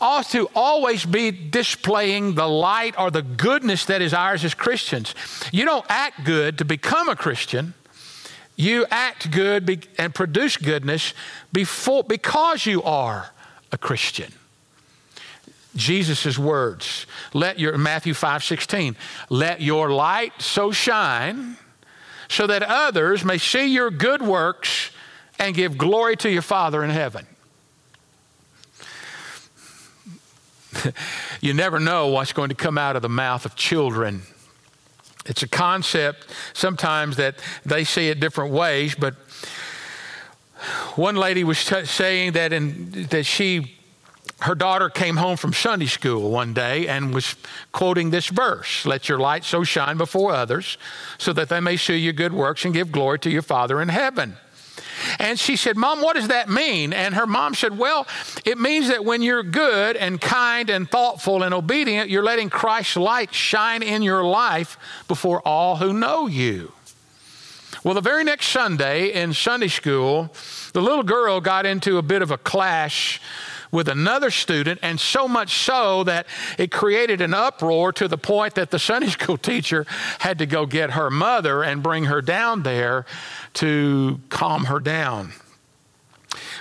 ought 0.00 0.26
to 0.26 0.48
always 0.54 1.04
be 1.04 1.30
displaying 1.30 2.34
the 2.34 2.46
light 2.46 2.94
or 2.98 3.10
the 3.10 3.22
goodness 3.22 3.86
that 3.86 4.00
is 4.00 4.14
ours 4.14 4.44
as 4.44 4.54
Christians. 4.54 5.14
You 5.52 5.64
don't 5.64 5.84
act 5.88 6.24
good 6.24 6.58
to 6.58 6.64
become 6.64 7.08
a 7.08 7.16
Christian. 7.16 7.74
You 8.58 8.86
act 8.90 9.30
good 9.30 9.86
and 9.98 10.12
produce 10.12 10.56
goodness 10.56 11.14
before, 11.52 12.02
because 12.02 12.66
you 12.66 12.82
are 12.82 13.30
a 13.70 13.78
Christian. 13.78 14.32
Jesus' 15.76 16.36
words. 16.36 17.06
Let 17.32 17.60
your 17.60 17.78
Matthew 17.78 18.14
5 18.14 18.42
16. 18.42 18.96
Let 19.30 19.60
your 19.60 19.92
light 19.92 20.32
so 20.42 20.72
shine 20.72 21.56
so 22.28 22.48
that 22.48 22.64
others 22.64 23.24
may 23.24 23.38
see 23.38 23.66
your 23.66 23.92
good 23.92 24.22
works 24.22 24.90
and 25.38 25.54
give 25.54 25.78
glory 25.78 26.16
to 26.16 26.28
your 26.28 26.42
Father 26.42 26.82
in 26.82 26.90
heaven. 26.90 27.26
you 31.40 31.54
never 31.54 31.78
know 31.78 32.08
what's 32.08 32.32
going 32.32 32.48
to 32.48 32.56
come 32.56 32.76
out 32.76 32.96
of 32.96 33.02
the 33.02 33.08
mouth 33.08 33.44
of 33.44 33.54
children. 33.54 34.22
It's 35.28 35.42
a 35.42 35.48
concept 35.48 36.26
sometimes 36.54 37.16
that 37.16 37.36
they 37.64 37.84
see 37.84 38.08
it 38.08 38.18
different 38.18 38.52
ways, 38.52 38.94
but 38.94 39.14
one 40.96 41.16
lady 41.16 41.44
was 41.44 41.64
t- 41.64 41.84
saying 41.84 42.32
that 42.32 42.52
in, 42.52 43.06
that 43.10 43.24
she 43.24 43.78
her 44.40 44.54
daughter 44.54 44.88
came 44.88 45.16
home 45.16 45.36
from 45.36 45.52
Sunday 45.52 45.86
school 45.86 46.30
one 46.30 46.54
day 46.54 46.86
and 46.86 47.12
was 47.12 47.34
quoting 47.72 48.10
this 48.10 48.28
verse 48.28 48.86
Let 48.86 49.08
your 49.08 49.18
light 49.18 49.44
so 49.44 49.64
shine 49.64 49.96
before 49.96 50.32
others 50.32 50.78
so 51.18 51.32
that 51.32 51.48
they 51.48 51.60
may 51.60 51.76
see 51.76 51.96
your 51.96 52.12
good 52.12 52.32
works 52.32 52.64
and 52.64 52.72
give 52.72 52.92
glory 52.92 53.18
to 53.20 53.30
your 53.30 53.42
Father 53.42 53.82
in 53.82 53.88
heaven. 53.88 54.36
And 55.18 55.38
she 55.38 55.56
said, 55.56 55.76
Mom, 55.76 56.00
what 56.00 56.16
does 56.16 56.28
that 56.28 56.48
mean? 56.48 56.92
And 56.92 57.14
her 57.14 57.26
mom 57.26 57.54
said, 57.54 57.76
Well, 57.76 58.06
it 58.44 58.58
means 58.58 58.88
that 58.88 59.04
when 59.04 59.22
you're 59.22 59.42
good 59.42 59.96
and 59.96 60.20
kind 60.20 60.70
and 60.70 60.90
thoughtful 60.90 61.42
and 61.42 61.54
obedient, 61.54 62.10
you're 62.10 62.22
letting 62.22 62.50
Christ's 62.50 62.96
light 62.96 63.34
shine 63.34 63.82
in 63.82 64.02
your 64.02 64.24
life 64.24 64.78
before 65.08 65.40
all 65.46 65.76
who 65.76 65.92
know 65.92 66.26
you. 66.26 66.72
Well, 67.84 67.94
the 67.94 68.00
very 68.00 68.24
next 68.24 68.48
Sunday 68.48 69.12
in 69.12 69.32
Sunday 69.32 69.68
school, 69.68 70.34
the 70.72 70.82
little 70.82 71.04
girl 71.04 71.40
got 71.40 71.64
into 71.64 71.96
a 71.98 72.02
bit 72.02 72.22
of 72.22 72.30
a 72.30 72.38
clash 72.38 73.20
with 73.70 73.88
another 73.88 74.30
student, 74.30 74.80
and 74.82 74.98
so 74.98 75.28
much 75.28 75.58
so 75.64 76.04
that 76.04 76.26
it 76.58 76.70
created 76.70 77.20
an 77.20 77.34
uproar 77.34 77.92
to 77.92 78.08
the 78.08 78.18
point 78.18 78.54
that 78.54 78.70
the 78.70 78.78
Sunday 78.78 79.08
school 79.18 79.36
teacher 79.36 79.86
had 80.20 80.38
to 80.38 80.46
go 80.46 80.66
get 80.66 80.92
her 80.92 81.10
mother 81.10 81.62
and 81.62 81.82
bring 81.82 82.04
her 82.04 82.22
down 82.22 82.62
there 82.62 83.06
to 83.54 84.20
calm 84.28 84.66
her 84.66 84.80
down. 84.80 85.32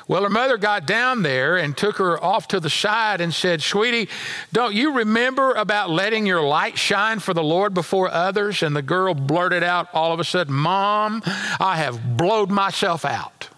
Well, 0.07 0.23
her 0.23 0.29
mother 0.29 0.57
got 0.57 0.87
down 0.87 1.21
there 1.21 1.57
and 1.57 1.75
took 1.75 1.97
her 1.97 2.23
off 2.23 2.47
to 2.49 2.61
the 2.61 2.69
side 2.69 3.19
and 3.19 3.33
said, 3.33 3.61
Sweetie, 3.61 4.07
don't 4.53 4.73
you 4.73 4.93
remember 4.93 5.51
about 5.53 5.89
letting 5.89 6.25
your 6.25 6.41
light 6.41 6.77
shine 6.77 7.19
for 7.19 7.33
the 7.33 7.43
Lord 7.43 7.73
before 7.73 8.09
others? 8.09 8.63
And 8.63 8.73
the 8.73 8.81
girl 8.81 9.13
blurted 9.13 9.63
out 9.63 9.89
all 9.93 10.13
of 10.13 10.21
a 10.21 10.23
sudden, 10.23 10.53
Mom, 10.53 11.21
I 11.59 11.75
have 11.77 12.15
blowed 12.15 12.49
myself 12.49 13.03
out. 13.03 13.49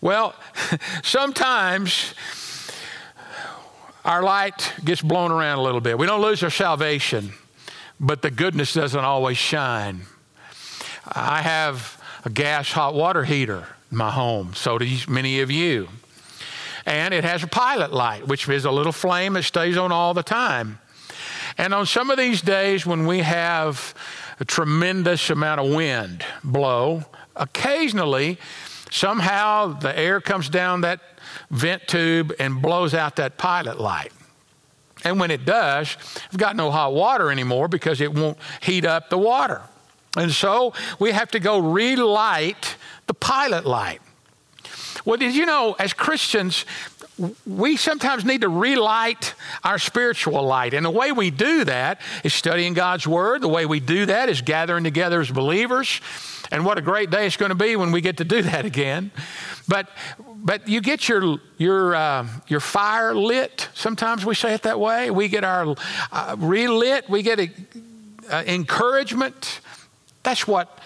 Well, 0.00 0.34
sometimes 1.02 2.14
our 4.04 4.22
light 4.22 4.72
gets 4.84 5.02
blown 5.02 5.32
around 5.32 5.58
a 5.58 5.62
little 5.62 5.80
bit. 5.80 5.98
We 5.98 6.06
don't 6.06 6.22
lose 6.22 6.42
our 6.42 6.50
salvation, 6.50 7.32
but 7.98 8.22
the 8.22 8.30
goodness 8.30 8.72
doesn't 8.72 9.04
always 9.04 9.36
shine. 9.36 10.02
I 11.08 11.42
have 11.42 12.00
a 12.24 12.30
gas 12.30 12.70
hot 12.72 12.94
water 12.94 13.24
heater 13.24 13.66
in 13.90 13.96
my 13.96 14.10
home, 14.10 14.54
so 14.54 14.78
do 14.78 14.96
many 15.08 15.40
of 15.40 15.50
you. 15.50 15.88
And 16.84 17.12
it 17.12 17.24
has 17.24 17.42
a 17.42 17.48
pilot 17.48 17.92
light, 17.92 18.26
which 18.28 18.48
is 18.48 18.64
a 18.64 18.70
little 18.70 18.92
flame 18.92 19.32
that 19.32 19.42
stays 19.42 19.76
on 19.76 19.90
all 19.90 20.14
the 20.14 20.22
time. 20.22 20.78
And 21.58 21.74
on 21.74 21.86
some 21.86 22.10
of 22.10 22.18
these 22.18 22.42
days 22.42 22.86
when 22.86 23.06
we 23.06 23.20
have 23.20 23.94
a 24.38 24.44
tremendous 24.44 25.30
amount 25.30 25.60
of 25.60 25.74
wind 25.74 26.24
blow, 26.44 27.04
occasionally 27.34 28.38
Somehow 28.90 29.78
the 29.78 29.96
air 29.98 30.20
comes 30.20 30.48
down 30.48 30.82
that 30.82 31.00
vent 31.50 31.86
tube 31.88 32.32
and 32.38 32.62
blows 32.62 32.94
out 32.94 33.16
that 33.16 33.36
pilot 33.36 33.80
light. 33.80 34.12
And 35.04 35.20
when 35.20 35.30
it 35.30 35.44
does, 35.44 35.96
we've 36.32 36.38
got 36.38 36.56
no 36.56 36.70
hot 36.70 36.92
water 36.92 37.30
anymore 37.30 37.68
because 37.68 38.00
it 38.00 38.12
won't 38.12 38.38
heat 38.60 38.84
up 38.84 39.10
the 39.10 39.18
water. 39.18 39.62
And 40.16 40.32
so 40.32 40.72
we 40.98 41.12
have 41.12 41.30
to 41.32 41.40
go 41.40 41.58
relight 41.58 42.76
the 43.06 43.14
pilot 43.14 43.66
light. 43.66 44.00
Well, 45.04 45.18
did 45.18 45.36
you 45.36 45.46
know, 45.46 45.76
as 45.78 45.92
Christians, 45.92 46.64
we 47.46 47.76
sometimes 47.76 48.24
need 48.24 48.42
to 48.42 48.48
relight 48.48 49.34
our 49.64 49.78
spiritual 49.78 50.42
light. 50.42 50.74
And 50.74 50.84
the 50.84 50.90
way 50.90 51.12
we 51.12 51.30
do 51.30 51.64
that 51.64 52.00
is 52.22 52.34
studying 52.34 52.74
God's 52.74 53.06
Word. 53.06 53.40
The 53.40 53.48
way 53.48 53.64
we 53.64 53.80
do 53.80 54.06
that 54.06 54.28
is 54.28 54.42
gathering 54.42 54.84
together 54.84 55.20
as 55.20 55.30
believers. 55.30 56.00
And 56.50 56.64
what 56.64 56.78
a 56.78 56.82
great 56.82 57.10
day 57.10 57.26
it's 57.26 57.36
going 57.36 57.48
to 57.50 57.56
be 57.56 57.74
when 57.76 57.90
we 57.90 58.00
get 58.00 58.18
to 58.18 58.24
do 58.24 58.42
that 58.42 58.64
again. 58.66 59.10
But, 59.66 59.88
but 60.36 60.68
you 60.68 60.80
get 60.80 61.08
your, 61.08 61.38
your, 61.56 61.94
uh, 61.94 62.28
your 62.48 62.60
fire 62.60 63.14
lit. 63.14 63.68
Sometimes 63.74 64.24
we 64.24 64.34
say 64.34 64.54
it 64.54 64.62
that 64.62 64.78
way. 64.78 65.10
We 65.10 65.28
get 65.28 65.42
our 65.42 65.74
uh, 66.12 66.36
relit, 66.38 67.08
we 67.08 67.22
get 67.22 67.40
a, 67.40 67.50
uh, 68.30 68.44
encouragement. 68.46 69.60
That's 70.22 70.46
what 70.46 70.80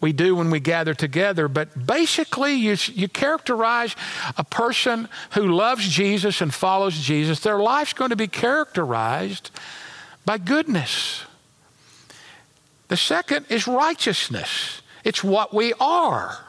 we 0.00 0.12
do 0.12 0.36
when 0.36 0.50
we 0.50 0.60
gather 0.60 0.94
together. 0.94 1.48
But 1.48 1.86
basically, 1.86 2.54
you, 2.54 2.76
you 2.92 3.08
characterize 3.08 3.96
a 4.36 4.44
person 4.44 5.08
who 5.32 5.48
loves 5.48 5.88
Jesus 5.88 6.40
and 6.40 6.52
follows 6.52 6.98
Jesus, 6.98 7.40
their 7.40 7.58
life's 7.58 7.92
going 7.92 8.10
to 8.10 8.16
be 8.16 8.28
characterized 8.28 9.50
by 10.24 10.38
goodness. 10.38 11.24
The 12.88 12.96
second 12.96 13.46
is 13.48 13.66
righteousness. 13.66 14.82
It's 15.02 15.24
what 15.24 15.54
we 15.54 15.72
are. 15.80 16.45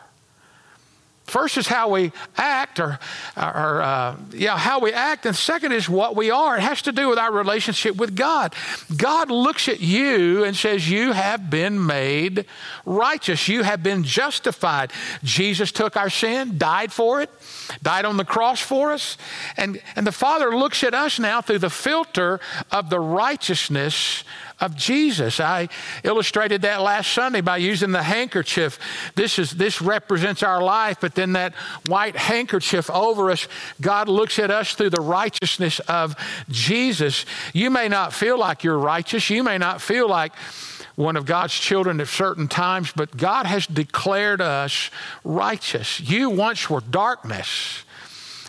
First 1.28 1.58
is 1.58 1.68
how 1.68 1.90
we 1.90 2.13
act, 2.38 2.80
or, 2.80 2.98
or 3.36 3.82
uh, 3.82 4.16
yeah, 4.32 4.58
how 4.58 4.80
we 4.80 4.94
act, 4.94 5.26
and 5.26 5.36
second 5.36 5.74
is 5.74 5.90
what 5.90 6.16
we 6.16 6.32
are. 6.32 6.56
It 6.56 6.62
has 6.62 6.82
to 6.84 6.94
do 6.94 7.10
with 7.10 7.20
our 7.20 7.34
relationship 7.34 7.98
with 7.98 8.16
God. 8.16 8.56
God 8.96 9.30
looks 9.30 9.68
at 9.68 9.82
you 9.82 10.46
and 10.46 10.56
says, 10.56 10.90
"You 10.90 11.12
have 11.12 11.50
been 11.50 11.86
made 11.86 12.46
righteous. 12.86 13.50
You 13.50 13.63
have 13.63 13.84
been 13.84 14.06
justified." 14.06 14.94
Jesus 15.22 15.74
took 15.74 15.98
our 15.98 16.10
sin, 16.10 16.58
died 16.58 16.94
for 16.94 17.20
it, 17.20 17.30
died 17.84 18.06
on 18.06 18.16
the 18.16 18.26
cross 18.26 18.62
for 18.62 18.94
us, 18.94 19.18
and 19.58 19.82
and 19.98 20.08
the 20.08 20.13
Father 20.13 20.56
looks 20.56 20.82
at 20.82 20.94
us 20.94 21.20
now 21.20 21.42
through 21.42 21.60
the 21.60 21.70
filter 21.70 22.40
of 22.72 22.90
the 22.90 23.02
righteousness 23.02 24.24
of 24.60 24.76
Jesus. 24.76 25.39
I 25.39 25.70
illustrated 26.04 26.63
that 26.63 26.82
last 26.82 27.12
Sunday 27.12 27.41
by 27.41 27.58
using 27.58 27.91
the 27.91 28.04
handkerchief. 28.04 28.80
This 29.15 29.38
is 29.38 29.52
this 29.52 29.82
represents 29.82 30.43
our 30.43 30.62
life, 30.62 30.98
but 31.00 31.15
then 31.15 31.34
that 31.34 31.54
white 31.86 32.15
handkerchief 32.15 32.89
over 32.89 33.30
us, 33.32 33.48
God 33.82 34.08
looks 34.10 34.39
at 34.39 34.52
us 34.52 34.74
through 34.74 34.89
the 34.89 35.02
righteousness 35.02 35.80
of 35.82 36.15
Jesus. 36.50 37.26
You 37.54 37.70
may 37.70 37.88
not 37.88 38.13
feel 38.13 38.39
like 38.39 38.63
you're 38.63 38.80
righteous. 38.80 39.30
You 39.30 39.43
may 39.43 39.58
not 39.58 39.82
feel 39.82 40.10
like 40.10 40.34
one 40.96 41.15
of 41.15 41.26
God's 41.26 41.54
children 41.54 42.02
at 42.02 42.08
certain 42.08 42.48
times, 42.48 42.91
but 42.96 43.15
God 43.15 43.46
has 43.46 43.67
declared 43.67 44.41
us 44.41 44.89
righteous. 45.24 46.00
You 46.00 46.32
once 46.32 46.72
were 46.72 46.82
darkness, 46.82 47.84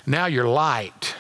now 0.07 0.25
you're 0.25 0.49
light. 0.49 1.15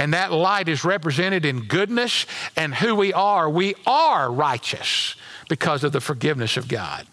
And 0.00 0.14
that 0.14 0.32
light 0.32 0.66
is 0.70 0.82
represented 0.82 1.44
in 1.44 1.66
goodness 1.66 2.24
and 2.56 2.74
who 2.74 2.94
we 2.94 3.12
are. 3.12 3.50
We 3.50 3.74
are 3.86 4.32
righteous 4.32 5.14
because 5.50 5.84
of 5.84 5.92
the 5.92 6.00
forgiveness 6.00 6.56
of 6.56 6.68
God. 6.68 7.06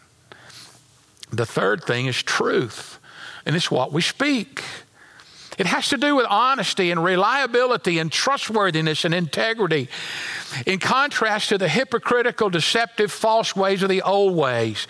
The 1.30 1.46
third 1.46 1.84
thing 1.84 2.06
is 2.06 2.24
truth, 2.24 2.98
and 3.46 3.58
it's 3.58 3.70
what 3.70 3.92
we 3.92 4.02
speak. 4.02 4.64
It 5.58 5.66
has 5.66 5.90
to 5.90 5.98
do 5.98 6.16
with 6.16 6.28
honesty 6.30 6.92
and 6.92 7.04
reliability 7.04 7.98
and 7.98 8.12
trustworthiness 8.12 9.06
and 9.06 9.14
integrity, 9.14 9.90
in 10.68 10.80
contrast 10.80 11.50
to 11.50 11.58
the 11.58 11.68
hypocritical, 11.68 12.50
deceptive, 12.50 13.12
false 13.12 13.56
ways 13.56 13.82
of 13.82 13.90
the 13.90 14.04
old 14.04 14.36
ways. 14.36 14.88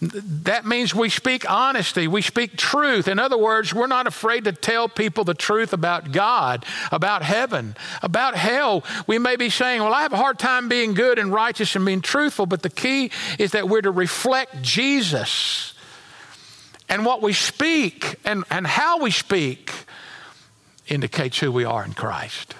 That 0.00 0.66
means 0.66 0.94
we 0.94 1.08
speak 1.08 1.50
honesty, 1.50 2.06
we 2.06 2.22
speak 2.22 2.56
truth. 2.56 3.08
In 3.08 3.18
other 3.18 3.38
words, 3.38 3.74
we're 3.74 3.86
not 3.88 4.06
afraid 4.06 4.44
to 4.44 4.52
tell 4.52 4.88
people 4.88 5.24
the 5.24 5.34
truth 5.34 5.72
about 5.72 6.12
God, 6.12 6.64
about 6.92 7.22
heaven, 7.22 7.76
about 8.02 8.36
hell. 8.36 8.84
We 9.06 9.18
may 9.18 9.34
be 9.34 9.50
saying, 9.50 9.82
Well, 9.82 9.94
I 9.94 10.02
have 10.02 10.12
a 10.12 10.18
hard 10.18 10.38
time 10.38 10.68
being 10.68 10.94
good 10.94 11.18
and 11.18 11.32
righteous 11.32 11.74
and 11.74 11.84
being 11.84 12.02
truthful, 12.02 12.46
but 12.46 12.62
the 12.62 12.70
key 12.70 13.10
is 13.38 13.52
that 13.52 13.68
we're 13.68 13.82
to 13.82 13.90
reflect 13.90 14.62
Jesus. 14.62 15.74
And 16.88 17.04
what 17.04 17.22
we 17.22 17.32
speak 17.32 18.16
and, 18.24 18.44
and 18.50 18.66
how 18.66 19.00
we 19.00 19.10
speak 19.10 19.72
indicates 20.88 21.38
who 21.38 21.50
we 21.50 21.64
are 21.64 21.84
in 21.84 21.94
Christ. 21.94 22.54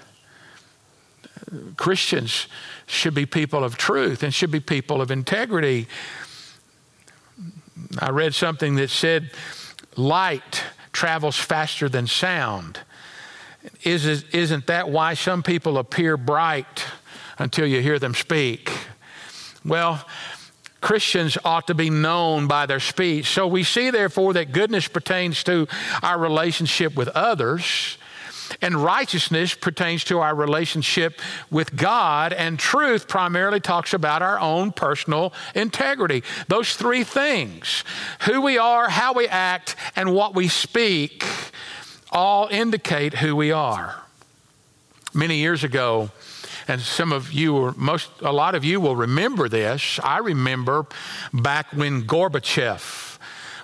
Christians 1.76 2.46
should 2.86 3.14
be 3.14 3.26
people 3.26 3.64
of 3.64 3.76
truth 3.76 4.22
and 4.22 4.32
should 4.32 4.50
be 4.50 4.60
people 4.60 5.00
of 5.00 5.10
integrity. 5.10 5.86
I 7.98 8.10
read 8.10 8.34
something 8.34 8.76
that 8.76 8.90
said 8.90 9.30
light 9.96 10.64
travels 10.92 11.36
faster 11.36 11.88
than 11.88 12.06
sound. 12.06 12.80
Is, 13.82 14.06
isn't 14.06 14.66
that 14.66 14.88
why 14.90 15.14
some 15.14 15.42
people 15.42 15.78
appear 15.78 16.16
bright 16.16 16.84
until 17.38 17.66
you 17.66 17.80
hear 17.80 17.98
them 17.98 18.14
speak? 18.14 18.70
Well, 19.64 20.04
Christians 20.80 21.38
ought 21.44 21.66
to 21.68 21.74
be 21.74 21.88
known 21.88 22.46
by 22.46 22.66
their 22.66 22.80
speech. 22.80 23.26
So 23.28 23.46
we 23.46 23.62
see, 23.62 23.88
therefore, 23.90 24.34
that 24.34 24.52
goodness 24.52 24.86
pertains 24.86 25.42
to 25.44 25.66
our 26.02 26.18
relationship 26.18 26.94
with 26.94 27.08
others 27.08 27.96
And 28.60 28.76
righteousness 28.76 29.54
pertains 29.54 30.04
to 30.04 30.20
our 30.20 30.34
relationship 30.34 31.20
with 31.50 31.76
God, 31.76 32.32
and 32.32 32.58
truth 32.58 33.08
primarily 33.08 33.60
talks 33.60 33.94
about 33.94 34.22
our 34.22 34.38
own 34.38 34.72
personal 34.72 35.32
integrity. 35.54 36.22
Those 36.48 36.76
three 36.76 37.04
things 37.04 37.84
who 38.22 38.40
we 38.40 38.58
are, 38.58 38.88
how 38.88 39.14
we 39.14 39.26
act, 39.28 39.76
and 39.96 40.14
what 40.14 40.34
we 40.34 40.48
speak 40.48 41.24
all 42.10 42.48
indicate 42.50 43.14
who 43.14 43.34
we 43.34 43.50
are. 43.50 44.02
Many 45.12 45.36
years 45.36 45.64
ago, 45.64 46.10
and 46.66 46.80
some 46.80 47.12
of 47.12 47.32
you, 47.32 47.56
or 47.56 47.74
most, 47.76 48.10
a 48.20 48.32
lot 48.32 48.54
of 48.54 48.64
you 48.64 48.80
will 48.80 48.96
remember 48.96 49.48
this. 49.48 50.00
I 50.02 50.18
remember 50.18 50.86
back 51.32 51.72
when 51.72 52.04
Gorbachev 52.04 53.18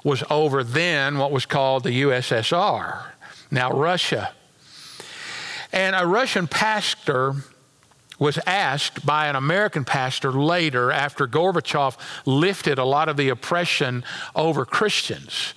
was 0.04 0.22
over 0.30 0.64
then 0.64 1.18
what 1.18 1.30
was 1.30 1.46
called 1.46 1.84
the 1.84 2.02
USSR, 2.02 3.02
now 3.50 3.70
Russia. 3.70 4.32
And 5.72 5.94
a 5.94 6.06
Russian 6.06 6.46
pastor 6.46 7.34
was 8.18 8.38
asked 8.46 9.04
by 9.04 9.28
an 9.28 9.36
American 9.36 9.84
pastor 9.84 10.30
later 10.30 10.92
after 10.92 11.26
Gorbachev 11.26 11.96
lifted 12.26 12.78
a 12.78 12.84
lot 12.84 13.08
of 13.08 13.16
the 13.16 13.30
oppression 13.30 14.04
over 14.36 14.64
Christians. 14.64 15.54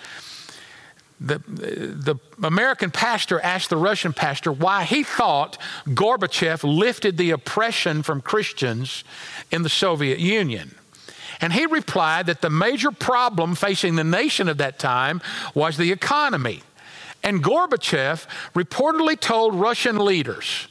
The, 1.19 1.39
the 1.47 2.15
American 2.41 2.89
pastor 2.89 3.39
asked 3.39 3.69
the 3.69 3.77
Russian 3.77 4.13
pastor 4.13 4.51
why 4.51 4.83
he 4.83 5.03
thought 5.03 5.57
Gorbachev 5.85 6.63
lifted 6.63 7.17
the 7.17 7.31
oppression 7.31 8.01
from 8.01 8.21
Christians 8.21 9.03
in 9.51 9.63
the 9.63 9.69
Soviet 9.69 10.19
Union. 10.19 10.75
And 11.41 11.53
he 11.53 11.65
replied 11.65 12.27
that 12.27 12.41
the 12.41 12.49
major 12.49 12.91
problem 12.91 13.55
facing 13.55 13.95
the 13.95 14.03
nation 14.03 14.47
of 14.47 14.57
that 14.59 14.79
time 14.79 15.21
was 15.53 15.77
the 15.77 15.91
economy. 15.91 16.61
And 17.23 17.43
Gorbachev 17.43 18.27
reportedly 18.53 19.19
told 19.19 19.55
Russian 19.55 19.97
leaders, 19.97 20.67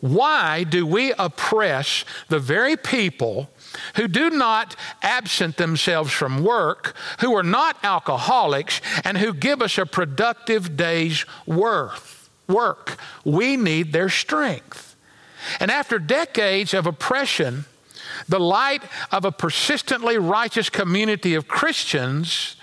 Why 0.00 0.64
do 0.64 0.86
we 0.86 1.12
oppress 1.18 2.04
the 2.28 2.38
very 2.38 2.76
people 2.76 3.50
who 3.96 4.06
do 4.06 4.30
not 4.30 4.76
absent 5.02 5.56
themselves 5.56 6.12
from 6.12 6.44
work, 6.44 6.94
who 7.20 7.34
are 7.36 7.42
not 7.42 7.78
alcoholics, 7.82 8.80
and 9.04 9.16
who 9.18 9.32
give 9.32 9.62
us 9.62 9.78
a 9.78 9.86
productive 9.86 10.76
day's 10.76 11.24
worth, 11.46 12.28
work? 12.46 12.98
We 13.24 13.56
need 13.56 13.92
their 13.92 14.10
strength. 14.10 14.96
And 15.60 15.70
after 15.70 15.98
decades 15.98 16.74
of 16.74 16.86
oppression, 16.86 17.64
the 18.28 18.40
light 18.40 18.82
of 19.12 19.24
a 19.24 19.32
persistently 19.32 20.18
righteous 20.18 20.68
community 20.68 21.34
of 21.34 21.48
Christians 21.48 22.55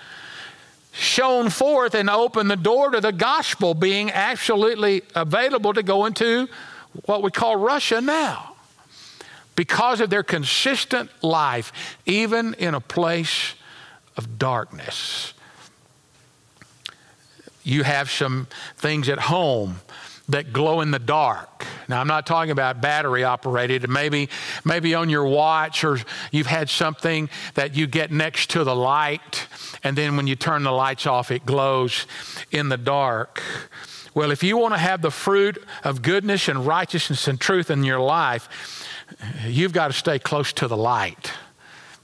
shone 0.94 1.50
forth 1.50 1.94
and 1.94 2.08
opened 2.08 2.50
the 2.50 2.56
door 2.56 2.90
to 2.90 3.00
the 3.00 3.12
gospel 3.12 3.74
being 3.74 4.10
absolutely 4.12 5.02
available 5.14 5.74
to 5.74 5.82
go 5.82 6.06
into 6.06 6.48
what 7.06 7.22
we 7.22 7.30
call 7.30 7.56
Russia 7.56 8.00
now. 8.00 8.54
Because 9.56 10.00
of 10.00 10.10
their 10.10 10.22
consistent 10.22 11.10
life, 11.22 11.98
even 12.06 12.54
in 12.54 12.74
a 12.74 12.80
place 12.80 13.54
of 14.16 14.38
darkness. 14.38 15.32
You 17.62 17.82
have 17.82 18.10
some 18.10 18.46
things 18.76 19.08
at 19.08 19.18
home 19.18 19.80
that 20.28 20.52
glow 20.52 20.80
in 20.80 20.90
the 20.90 20.98
dark. 20.98 21.66
Now, 21.88 22.00
I'm 22.00 22.06
not 22.06 22.26
talking 22.26 22.50
about 22.50 22.80
battery 22.80 23.24
operated. 23.24 23.88
Maybe, 23.88 24.28
maybe 24.64 24.94
on 24.94 25.10
your 25.10 25.26
watch, 25.26 25.84
or 25.84 25.98
you've 26.32 26.46
had 26.46 26.70
something 26.70 27.28
that 27.54 27.76
you 27.76 27.86
get 27.86 28.10
next 28.10 28.50
to 28.50 28.64
the 28.64 28.74
light, 28.74 29.46
and 29.82 29.96
then 29.96 30.16
when 30.16 30.26
you 30.26 30.36
turn 30.36 30.62
the 30.62 30.72
lights 30.72 31.06
off, 31.06 31.30
it 31.30 31.44
glows 31.44 32.06
in 32.50 32.68
the 32.68 32.78
dark. 32.78 33.42
Well, 34.14 34.30
if 34.30 34.42
you 34.42 34.56
want 34.56 34.74
to 34.74 34.78
have 34.78 35.02
the 35.02 35.10
fruit 35.10 35.62
of 35.82 36.00
goodness 36.00 36.48
and 36.48 36.66
righteousness 36.66 37.28
and 37.28 37.38
truth 37.40 37.70
in 37.70 37.84
your 37.84 38.00
life, 38.00 38.48
you've 39.44 39.72
got 39.72 39.88
to 39.88 39.92
stay 39.92 40.18
close 40.18 40.52
to 40.54 40.68
the 40.68 40.76
light 40.76 41.32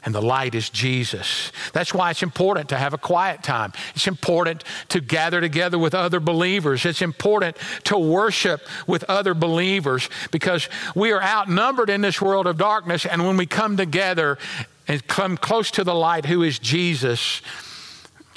and 0.04 0.14
the 0.14 0.22
light 0.22 0.54
is 0.54 0.70
Jesus. 0.70 1.52
That's 1.72 1.92
why 1.92 2.10
it's 2.10 2.22
important 2.22 2.70
to 2.70 2.76
have 2.76 2.94
a 2.94 2.98
quiet 2.98 3.42
time. 3.42 3.72
It's 3.94 4.06
important 4.06 4.64
to 4.88 5.00
gather 5.00 5.40
together 5.40 5.78
with 5.78 5.94
other 5.94 6.20
believers. 6.20 6.86
It's 6.86 7.02
important 7.02 7.56
to 7.84 7.98
worship 7.98 8.66
with 8.86 9.04
other 9.04 9.34
believers 9.34 10.08
because 10.30 10.68
we 10.94 11.12
are 11.12 11.22
outnumbered 11.22 11.90
in 11.90 12.00
this 12.00 12.20
world 12.20 12.46
of 12.46 12.56
darkness. 12.56 13.04
And 13.04 13.26
when 13.26 13.36
we 13.36 13.46
come 13.46 13.76
together 13.76 14.38
and 14.88 15.06
come 15.06 15.36
close 15.36 15.70
to 15.72 15.84
the 15.84 15.94
light, 15.94 16.24
who 16.24 16.42
is 16.42 16.58
Jesus, 16.58 17.42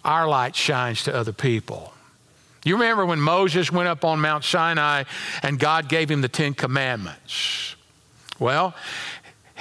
our 0.03 0.27
light 0.27 0.55
shines 0.55 1.03
to 1.03 1.15
other 1.15 1.33
people. 1.33 1.93
You 2.65 2.75
remember 2.75 3.05
when 3.05 3.19
Moses 3.19 3.71
went 3.71 3.89
up 3.89 4.05
on 4.05 4.19
Mount 4.19 4.43
Sinai 4.43 5.03
and 5.41 5.59
God 5.59 5.89
gave 5.89 6.09
him 6.09 6.21
the 6.21 6.29
Ten 6.29 6.53
Commandments? 6.53 7.75
Well, 8.39 8.73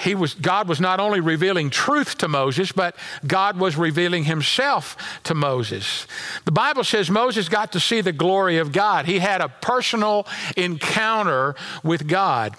he 0.02 0.16
was, 0.16 0.34
God 0.34 0.68
was 0.68 0.80
not 0.80 0.98
only 0.98 1.20
revealing 1.20 1.70
truth 1.70 2.18
to 2.18 2.28
Moses, 2.28 2.72
but 2.72 2.96
God 3.24 3.56
was 3.56 3.76
revealing 3.76 4.24
himself 4.24 4.96
to 5.24 5.34
Moses. 5.34 6.08
The 6.44 6.50
Bible 6.50 6.82
says 6.82 7.08
Moses 7.08 7.48
got 7.48 7.70
to 7.72 7.80
see 7.80 8.00
the 8.00 8.12
glory 8.12 8.58
of 8.58 8.72
God. 8.72 9.06
He 9.06 9.20
had 9.20 9.40
a 9.40 9.48
personal 9.48 10.26
encounter 10.56 11.54
with 11.84 12.08
God. 12.08 12.56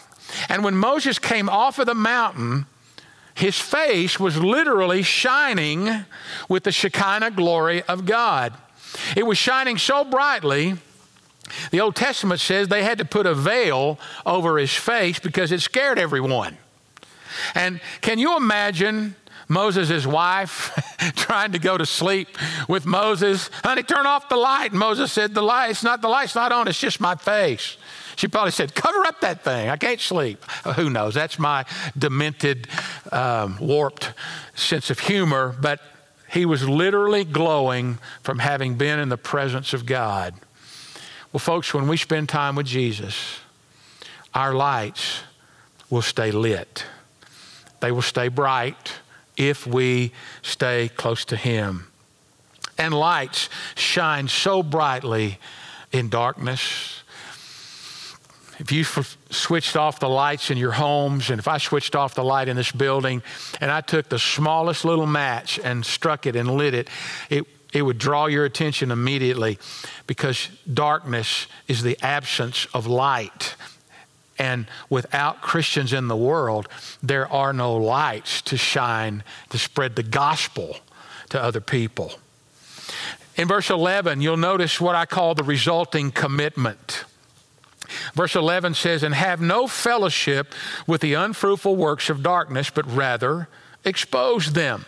And 0.47 0.63
when 0.63 0.75
Moses 0.75 1.19
came 1.19 1.49
off 1.49 1.79
of 1.79 1.85
the 1.85 1.93
mountain, 1.93 2.65
his 3.35 3.59
face 3.59 4.17
was 4.17 4.37
literally 4.37 5.01
shining 5.01 6.05
with 6.47 6.63
the 6.63 6.71
Shekinah 6.71 7.31
glory 7.31 7.83
of 7.83 8.05
God. 8.05 8.53
It 9.17 9.23
was 9.23 9.37
shining 9.37 9.77
so 9.77 10.05
brightly. 10.05 10.75
The 11.71 11.81
Old 11.81 11.97
Testament 11.97 12.39
says 12.39 12.69
they 12.69 12.83
had 12.83 12.99
to 12.99 13.05
put 13.05 13.25
a 13.25 13.35
veil 13.35 13.99
over 14.25 14.57
his 14.57 14.73
face 14.73 15.19
because 15.19 15.51
it 15.51 15.59
scared 15.59 15.99
everyone. 15.99 16.57
And 17.55 17.79
can 18.01 18.19
you 18.19 18.37
imagine 18.37 19.15
Moses' 19.47 20.05
wife 20.05 20.71
trying 21.15 21.51
to 21.51 21.59
go 21.59 21.77
to 21.77 21.85
sleep 21.85 22.29
with 22.67 22.85
Moses? 22.85 23.49
Honey, 23.63 23.83
turn 23.83 24.05
off 24.05 24.29
the 24.29 24.35
light. 24.37 24.71
And 24.71 24.79
Moses 24.79 25.11
said, 25.11 25.33
The 25.33 25.41
light, 25.41 25.71
it's 25.71 25.83
not 25.83 26.01
the 26.01 26.09
light's 26.09 26.35
not 26.35 26.51
on, 26.51 26.67
it's 26.67 26.79
just 26.79 26.99
my 26.99 27.15
face. 27.15 27.77
She 28.15 28.27
probably 28.27 28.51
said, 28.51 28.75
Cover 28.75 29.05
up 29.05 29.21
that 29.21 29.43
thing. 29.43 29.69
I 29.69 29.77
can't 29.77 29.99
sleep. 29.99 30.43
Uh, 30.65 30.73
who 30.73 30.89
knows? 30.89 31.13
That's 31.13 31.39
my 31.39 31.65
demented, 31.97 32.67
um, 33.11 33.57
warped 33.59 34.13
sense 34.55 34.89
of 34.89 34.99
humor. 34.99 35.55
But 35.59 35.79
he 36.29 36.45
was 36.45 36.67
literally 36.67 37.23
glowing 37.23 37.99
from 38.21 38.39
having 38.39 38.75
been 38.75 38.99
in 38.99 39.09
the 39.09 39.17
presence 39.17 39.73
of 39.73 39.85
God. 39.85 40.33
Well, 41.31 41.39
folks, 41.39 41.73
when 41.73 41.87
we 41.87 41.97
spend 41.97 42.29
time 42.29 42.55
with 42.55 42.67
Jesus, 42.67 43.39
our 44.33 44.53
lights 44.53 45.21
will 45.89 46.01
stay 46.01 46.31
lit. 46.31 46.85
They 47.83 47.91
will 47.91 48.01
stay 48.01 48.29
bright 48.29 48.93
if 49.35 49.67
we 49.67 50.13
stay 50.41 50.87
close 50.95 51.25
to 51.25 51.35
Him. 51.35 51.87
And 52.77 52.93
lights 52.93 53.49
shine 53.75 54.29
so 54.29 54.63
brightly 54.63 55.37
in 55.91 56.07
darkness. 56.07 57.03
If 58.57 58.71
you 58.71 58.83
f- 58.83 59.17
switched 59.31 59.75
off 59.75 59.99
the 59.99 60.07
lights 60.07 60.49
in 60.49 60.57
your 60.57 60.71
homes, 60.71 61.29
and 61.29 61.39
if 61.39 61.49
I 61.49 61.57
switched 61.57 61.93
off 61.93 62.15
the 62.15 62.23
light 62.23 62.47
in 62.47 62.55
this 62.55 62.71
building, 62.71 63.21
and 63.59 63.69
I 63.69 63.81
took 63.81 64.07
the 64.07 64.17
smallest 64.17 64.85
little 64.85 65.05
match 65.05 65.59
and 65.61 65.85
struck 65.85 66.25
it 66.25 66.37
and 66.37 66.51
lit 66.51 66.73
it, 66.73 66.89
it, 67.29 67.45
it 67.73 67.81
would 67.81 67.97
draw 67.97 68.27
your 68.27 68.45
attention 68.45 68.91
immediately 68.91 69.59
because 70.07 70.47
darkness 70.73 71.47
is 71.67 71.83
the 71.83 71.97
absence 72.01 72.65
of 72.73 72.87
light. 72.87 73.57
And 74.39 74.67
without 74.89 75.41
Christians 75.41 75.93
in 75.93 76.07
the 76.07 76.15
world, 76.15 76.67
there 77.01 77.31
are 77.31 77.53
no 77.53 77.75
lights 77.75 78.41
to 78.43 78.57
shine 78.57 79.23
to 79.49 79.59
spread 79.59 79.95
the 79.95 80.03
gospel 80.03 80.77
to 81.29 81.41
other 81.41 81.61
people. 81.61 82.13
In 83.35 83.47
verse 83.47 83.69
11, 83.69 84.21
you'll 84.21 84.37
notice 84.37 84.79
what 84.79 84.95
I 84.95 85.05
call 85.05 85.35
the 85.35 85.43
resulting 85.43 86.11
commitment. 86.11 87.05
Verse 88.13 88.35
11 88.35 88.73
says, 88.75 89.03
And 89.03 89.13
have 89.13 89.41
no 89.41 89.67
fellowship 89.67 90.53
with 90.87 91.01
the 91.01 91.13
unfruitful 91.13 91.75
works 91.75 92.09
of 92.09 92.23
darkness, 92.23 92.69
but 92.69 92.85
rather 92.91 93.47
expose 93.83 94.53
them. 94.53 94.85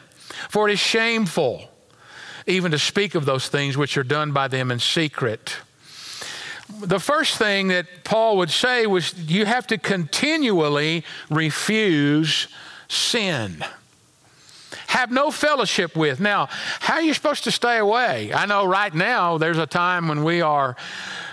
For 0.50 0.70
it 0.70 0.74
is 0.74 0.80
shameful 0.80 1.70
even 2.48 2.72
to 2.72 2.80
speak 2.80 3.16
of 3.16 3.26
those 3.26 3.48
things 3.48 3.78
which 3.78 3.98
are 3.98 4.04
done 4.04 4.32
by 4.32 4.48
them 4.48 4.72
in 4.72 4.80
secret 4.80 5.58
the 6.82 7.00
first 7.00 7.38
thing 7.38 7.68
that 7.70 8.04
Paul 8.04 8.38
would 8.38 8.50
say 8.50 8.86
was 8.86 9.14
you 9.14 9.46
have 9.46 9.68
to 9.68 9.78
continually 9.78 11.04
refuse 11.30 12.48
sin. 12.88 13.64
Have 14.88 15.12
no 15.12 15.32
fellowship 15.32 15.96
with. 15.96 16.20
Now, 16.20 16.48
how 16.80 16.96
are 16.96 17.02
you 17.02 17.14
supposed 17.14 17.44
to 17.46 17.52
stay 17.52 17.78
away? 17.78 18.34
I 18.34 18.46
know 18.46 18.66
right 18.66 18.94
now 18.94 19.38
there's 19.38 19.58
a 19.58 19.68
time 19.68 20.08
when 20.08 20.24
we 20.24 20.42
are 20.42 20.76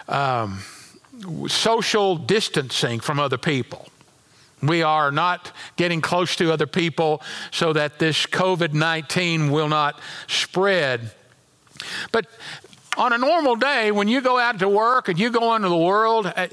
um, 0.08 0.60
social 1.48 2.16
distancing 2.16 3.00
from 3.00 3.18
other 3.18 3.38
people. 3.38 3.88
We 4.62 4.82
are 4.82 5.10
not 5.10 5.52
getting 5.76 6.00
close 6.00 6.36
to 6.36 6.52
other 6.52 6.66
people 6.66 7.20
so 7.50 7.72
that 7.72 7.98
this 7.98 8.26
COVID 8.26 8.72
19 8.72 9.50
will 9.50 9.68
not 9.68 9.98
spread. 10.28 11.10
But 12.12 12.26
on 12.96 13.12
a 13.12 13.18
normal 13.18 13.56
day, 13.56 13.90
when 13.90 14.08
you 14.08 14.20
go 14.20 14.38
out 14.38 14.58
to 14.58 14.68
work 14.68 15.08
and 15.08 15.18
you 15.18 15.30
go 15.30 15.54
into 15.54 15.68
the 15.68 15.76
world, 15.76 16.26
uh, 16.26 16.46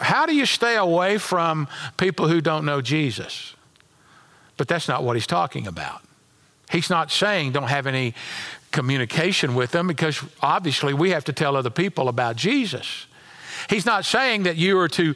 how 0.00 0.26
do 0.26 0.34
you 0.34 0.46
stay 0.46 0.76
away 0.76 1.18
from 1.18 1.68
people 1.96 2.28
who 2.28 2.40
don't 2.40 2.64
know 2.64 2.80
Jesus? 2.80 3.54
But 4.56 4.68
that's 4.68 4.88
not 4.88 5.02
what 5.02 5.16
he's 5.16 5.26
talking 5.26 5.66
about. 5.66 6.02
He's 6.70 6.90
not 6.90 7.10
saying 7.10 7.52
don't 7.52 7.68
have 7.68 7.86
any 7.86 8.14
communication 8.72 9.54
with 9.54 9.70
them 9.70 9.86
because 9.86 10.22
obviously 10.42 10.92
we 10.92 11.10
have 11.10 11.24
to 11.24 11.32
tell 11.32 11.56
other 11.56 11.70
people 11.70 12.08
about 12.08 12.36
Jesus. 12.36 13.06
He's 13.70 13.86
not 13.86 14.04
saying 14.04 14.42
that 14.44 14.56
you 14.56 14.78
are 14.78 14.88
to 14.88 15.14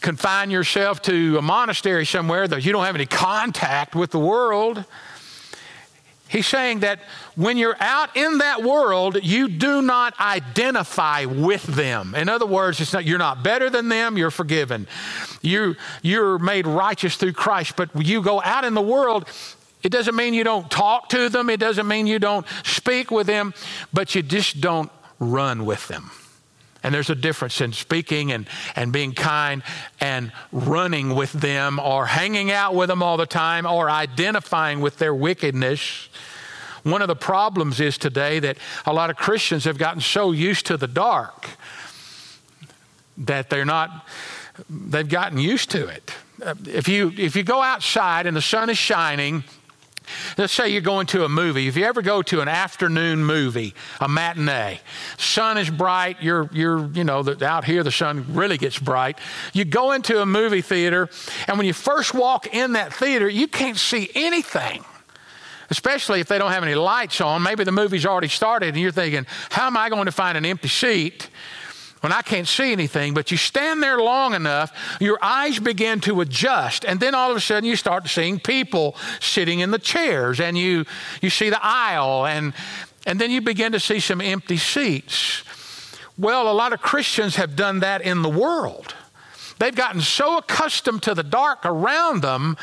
confine 0.00 0.50
yourself 0.50 1.00
to 1.02 1.38
a 1.38 1.42
monastery 1.42 2.04
somewhere, 2.04 2.46
that 2.46 2.64
you 2.64 2.72
don't 2.72 2.84
have 2.84 2.94
any 2.94 3.06
contact 3.06 3.94
with 3.94 4.10
the 4.10 4.18
world. 4.18 4.84
He's 6.30 6.46
saying 6.46 6.80
that 6.80 7.00
when 7.34 7.56
you're 7.56 7.76
out 7.80 8.16
in 8.16 8.38
that 8.38 8.62
world, 8.62 9.18
you 9.20 9.48
do 9.48 9.82
not 9.82 10.18
identify 10.20 11.24
with 11.24 11.64
them. 11.64 12.14
In 12.14 12.28
other 12.28 12.46
words, 12.46 12.92
not, 12.92 13.04
you're 13.04 13.18
not 13.18 13.42
better 13.42 13.68
than 13.68 13.88
them, 13.88 14.16
you're 14.16 14.30
forgiven. 14.30 14.86
You, 15.42 15.74
you're 16.02 16.38
made 16.38 16.68
righteous 16.68 17.16
through 17.16 17.32
Christ, 17.32 17.74
but 17.74 17.90
you 17.96 18.22
go 18.22 18.40
out 18.42 18.64
in 18.64 18.74
the 18.74 18.80
world, 18.80 19.28
it 19.82 19.90
doesn't 19.90 20.14
mean 20.14 20.32
you 20.32 20.44
don't 20.44 20.70
talk 20.70 21.08
to 21.08 21.28
them, 21.28 21.50
it 21.50 21.58
doesn't 21.58 21.88
mean 21.88 22.06
you 22.06 22.20
don't 22.20 22.46
speak 22.62 23.10
with 23.10 23.26
them, 23.26 23.52
but 23.92 24.14
you 24.14 24.22
just 24.22 24.60
don't 24.60 24.92
run 25.18 25.66
with 25.66 25.88
them. 25.88 26.12
And 26.82 26.94
there's 26.94 27.10
a 27.10 27.14
difference 27.14 27.60
in 27.60 27.72
speaking 27.72 28.32
and, 28.32 28.48
and 28.74 28.92
being 28.92 29.12
kind 29.12 29.62
and 30.00 30.32
running 30.50 31.14
with 31.14 31.32
them 31.32 31.78
or 31.78 32.06
hanging 32.06 32.50
out 32.50 32.74
with 32.74 32.88
them 32.88 33.02
all 33.02 33.16
the 33.16 33.26
time 33.26 33.66
or 33.66 33.90
identifying 33.90 34.80
with 34.80 34.98
their 34.98 35.14
wickedness. 35.14 36.08
One 36.82 37.02
of 37.02 37.08
the 37.08 37.16
problems 37.16 37.80
is 37.80 37.98
today 37.98 38.38
that 38.40 38.56
a 38.86 38.94
lot 38.94 39.10
of 39.10 39.16
Christians 39.16 39.64
have 39.64 39.76
gotten 39.76 40.00
so 40.00 40.32
used 40.32 40.66
to 40.66 40.78
the 40.78 40.88
dark 40.88 41.50
that 43.18 43.50
they're 43.50 43.66
not, 43.66 44.06
they've 44.70 45.08
gotten 45.08 45.38
used 45.38 45.70
to 45.72 45.86
it. 45.86 46.10
If 46.66 46.88
you, 46.88 47.12
if 47.18 47.36
you 47.36 47.42
go 47.42 47.60
outside 47.60 48.26
and 48.26 48.34
the 48.34 48.42
sun 48.42 48.70
is 48.70 48.78
shining, 48.78 49.44
Let's 50.36 50.52
say 50.52 50.68
you're 50.68 50.80
going 50.80 51.06
to 51.08 51.24
a 51.24 51.28
movie. 51.28 51.68
If 51.68 51.76
you 51.76 51.84
ever 51.84 52.02
go 52.02 52.22
to 52.22 52.40
an 52.40 52.48
afternoon 52.48 53.24
movie, 53.24 53.74
a 54.00 54.08
matinee, 54.08 54.80
sun 55.18 55.58
is 55.58 55.70
bright. 55.70 56.22
You're, 56.22 56.48
you're, 56.52 56.86
you 56.88 57.04
know, 57.04 57.24
out 57.42 57.64
here 57.64 57.82
the 57.82 57.92
sun 57.92 58.26
really 58.30 58.58
gets 58.58 58.78
bright. 58.78 59.18
You 59.52 59.64
go 59.64 59.92
into 59.92 60.20
a 60.20 60.26
movie 60.26 60.62
theater, 60.62 61.08
and 61.46 61.58
when 61.58 61.66
you 61.66 61.72
first 61.72 62.14
walk 62.14 62.54
in 62.54 62.72
that 62.74 62.92
theater, 62.92 63.28
you 63.28 63.48
can't 63.48 63.78
see 63.78 64.10
anything. 64.14 64.84
Especially 65.70 66.18
if 66.18 66.26
they 66.26 66.36
don't 66.36 66.50
have 66.50 66.64
any 66.64 66.74
lights 66.74 67.20
on. 67.20 67.42
Maybe 67.42 67.62
the 67.62 67.72
movie's 67.72 68.04
already 68.04 68.26
started, 68.26 68.70
and 68.70 68.78
you're 68.78 68.90
thinking, 68.90 69.24
"How 69.50 69.68
am 69.68 69.76
I 69.76 69.88
going 69.88 70.06
to 70.06 70.12
find 70.12 70.36
an 70.36 70.44
empty 70.44 70.66
seat?" 70.66 71.28
When 72.00 72.12
I 72.12 72.22
can't 72.22 72.48
see 72.48 72.72
anything, 72.72 73.12
but 73.12 73.30
you 73.30 73.36
stand 73.36 73.82
there 73.82 73.98
long 73.98 74.34
enough, 74.34 74.72
your 75.00 75.18
eyes 75.20 75.58
begin 75.58 76.00
to 76.00 76.22
adjust, 76.22 76.84
and 76.84 76.98
then 76.98 77.14
all 77.14 77.30
of 77.30 77.36
a 77.36 77.40
sudden 77.40 77.68
you 77.68 77.76
start 77.76 78.08
seeing 78.08 78.40
people 78.40 78.96
sitting 79.20 79.60
in 79.60 79.70
the 79.70 79.78
chairs, 79.78 80.40
and 80.40 80.56
you 80.56 80.86
you 81.20 81.28
see 81.28 81.50
the 81.50 81.62
aisle, 81.62 82.26
and 82.26 82.54
and 83.06 83.18
then 83.18 83.30
you 83.30 83.40
begin 83.40 83.72
to 83.72 83.80
see 83.80 84.00
some 84.00 84.20
empty 84.20 84.56
seats. 84.56 85.42
Well, 86.16 86.50
a 86.50 86.52
lot 86.52 86.72
of 86.72 86.80
Christians 86.80 87.36
have 87.36 87.56
done 87.56 87.80
that 87.80 88.02
in 88.02 88.22
the 88.22 88.28
world. 88.28 88.94
They've 89.58 89.74
gotten 89.74 90.00
so 90.00 90.38
accustomed 90.38 91.02
to 91.02 91.14
the 91.14 91.22
dark 91.22 91.66
around 91.66 92.22
them, 92.22 92.56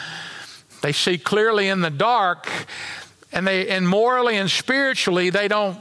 they 0.81 0.91
see 0.91 1.19
clearly 1.19 1.67
in 1.67 1.81
the 1.81 1.91
dark, 1.91 2.49
and 3.31 3.45
they 3.45 3.67
and 3.67 3.87
morally 3.87 4.37
and 4.37 4.49
spiritually 4.49 5.29
they 5.29 5.47
don't 5.47 5.77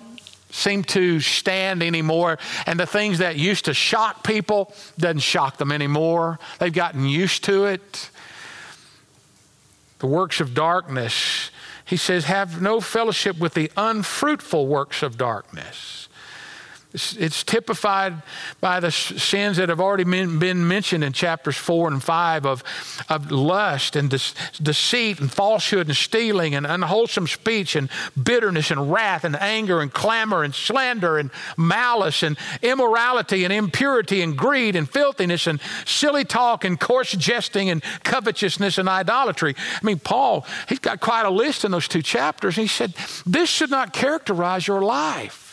seem 0.57 0.83
to 0.85 1.21
stand 1.21 1.83
anymore. 1.83 2.38
And 2.66 2.81
the 2.81 2.87
things 2.87 3.19
that 3.19 3.37
used 3.37 3.66
to 3.66 3.75
shock 3.75 4.25
people 4.25 4.75
doesn't 4.99 5.21
shock 5.21 5.59
them 5.59 5.71
anymore. 5.71 6.38
They've 6.59 6.73
gotten 6.73 7.07
used 7.07 7.45
to 7.45 7.66
it. 7.66 8.11
The 9.99 10.07
works 10.07 10.40
of 10.40 10.55
darkness. 10.55 11.51
He 11.85 11.97
says 11.97 12.25
have 12.25 12.61
no 12.61 12.81
fellowship 12.81 13.38
with 13.38 13.55
the 13.55 13.71
unfruitful 13.77 14.66
works 14.66 15.03
of 15.03 15.16
darkness 15.16 16.09
it's, 16.92 17.44
typified 17.44 18.22
by 18.61 18.81
the 18.81 18.90
sins 18.90 19.59
that 19.59 19.68
have 19.68 19.81
already 19.81 20.05
been 20.05 20.66
mentioned 20.66 21.05
in 21.05 21.12
chapters 21.12 21.57
four 21.57 21.88
and 21.88 22.03
five 22.03 22.46
of, 22.46 22.64
of 23.09 23.31
lust 23.31 23.96
and 23.96 24.11
deceit 24.11 25.20
and 25.20 25.31
falsehood 25.31 25.88
and 25.88 25.96
stealing 25.96 26.55
and 26.55 26.66
unwholesome 26.66 27.27
speech 27.27 27.77
and 27.77 27.90
bitterness 28.20 28.70
and 28.70 28.90
wrath 28.90 29.25
and 29.25 29.37
anger 29.37 29.81
and 29.81 29.92
clamor 29.92 30.42
and 30.42 30.55
slander 30.55 31.18
and 31.18 31.31
malice 31.57 32.22
and 32.22 32.37
immorality 32.62 33.44
and 33.44 33.53
impurity 33.53 34.22
and 34.22 34.37
greed 34.37 34.75
and 34.75 34.88
filthiness 34.88 35.46
and 35.46 35.61
silly 35.85 36.25
talk 36.25 36.64
and 36.64 36.81
coarse 36.81 37.12
jesting 37.12 37.70
and 37.70 37.83
covetousness 38.03 38.79
and 38.79 38.88
idolatry. 38.88 39.55
I 39.59 39.85
mean, 39.85 39.99
Paul, 39.99 40.46
he's 40.68 40.79
got 40.79 41.01
quite 41.01 41.27
a 41.27 41.31
list 41.31 41.64
in 41.64 41.70
those 41.70 41.88
two 41.88 42.03
chapters. 42.03 42.57
He 42.57 42.66
said, 42.66 42.94
This 43.25 43.49
should 43.49 43.70
not 43.70 43.92
characterize 43.92 44.66
your 44.66 44.83
life. 44.83 45.46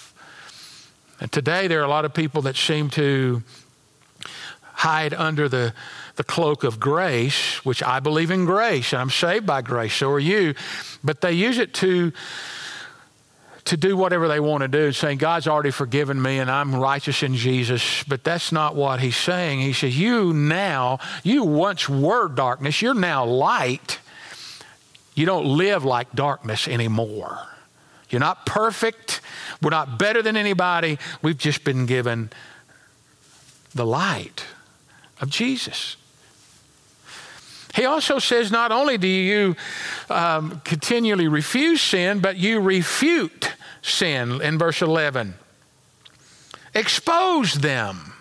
Today 1.31 1.67
there 1.67 1.79
are 1.81 1.85
a 1.85 1.89
lot 1.89 2.05
of 2.05 2.13
people 2.13 2.43
that 2.43 2.55
seem 2.55 2.89
to 2.91 3.43
hide 4.73 5.13
under 5.13 5.47
the, 5.47 5.73
the 6.15 6.23
cloak 6.23 6.63
of 6.63 6.79
grace, 6.79 7.63
which 7.65 7.81
I 7.81 7.99
believe 7.99 8.31
in 8.31 8.45
grace, 8.45 8.91
and 8.91 9.01
I'm 9.01 9.09
saved 9.09 9.45
by 9.45 9.61
grace, 9.61 9.93
so 9.93 10.11
are 10.11 10.19
you. 10.19 10.55
But 11.03 11.21
they 11.21 11.33
use 11.33 11.57
it 11.57 11.73
to 11.75 12.11
to 13.65 13.77
do 13.77 13.95
whatever 13.95 14.27
they 14.27 14.41
want 14.41 14.61
to 14.61 14.67
do, 14.67 14.91
saying, 14.91 15.19
God's 15.19 15.47
already 15.47 15.71
forgiven 15.71 16.21
me 16.21 16.39
and 16.39 16.51
I'm 16.51 16.75
righteous 16.75 17.23
in 17.23 17.35
Jesus. 17.35 18.03
But 18.03 18.23
that's 18.23 18.51
not 18.51 18.75
what 18.75 18.99
he's 18.99 19.15
saying. 19.15 19.61
He 19.61 19.71
says, 19.73 19.97
You 19.97 20.33
now, 20.33 20.99
you 21.23 21.43
once 21.43 21.87
were 21.87 22.27
darkness, 22.27 22.81
you're 22.81 22.93
now 22.93 23.25
light. 23.25 23.99
You 25.15 25.25
don't 25.25 25.45
live 25.45 25.85
like 25.85 26.11
darkness 26.13 26.67
anymore. 26.67 27.39
You're 28.13 28.19
not 28.19 28.45
perfect. 28.45 29.21
We're 29.61 29.71
not 29.71 29.97
better 29.97 30.21
than 30.21 30.37
anybody. 30.37 30.99
We've 31.23 31.37
just 31.37 31.63
been 31.63 31.87
given 31.87 32.29
the 33.73 33.85
light 33.85 34.45
of 35.19 35.29
Jesus. 35.31 35.97
He 37.73 37.85
also 37.85 38.19
says 38.19 38.51
not 38.51 38.71
only 38.71 38.99
do 38.99 39.07
you 39.07 39.55
um, 40.11 40.61
continually 40.63 41.27
refuse 41.27 41.81
sin, 41.81 42.19
but 42.19 42.37
you 42.37 42.59
refute 42.59 43.53
sin 43.81 44.41
in 44.43 44.59
verse 44.59 44.83
11. 44.83 45.33
Expose 46.75 47.55
them. 47.55 48.13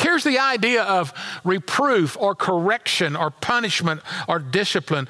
Here's 0.00 0.22
the 0.22 0.38
idea 0.38 0.84
of 0.84 1.12
reproof 1.42 2.16
or 2.16 2.36
correction 2.36 3.16
or 3.16 3.30
punishment 3.30 4.02
or 4.28 4.38
discipline 4.38 5.08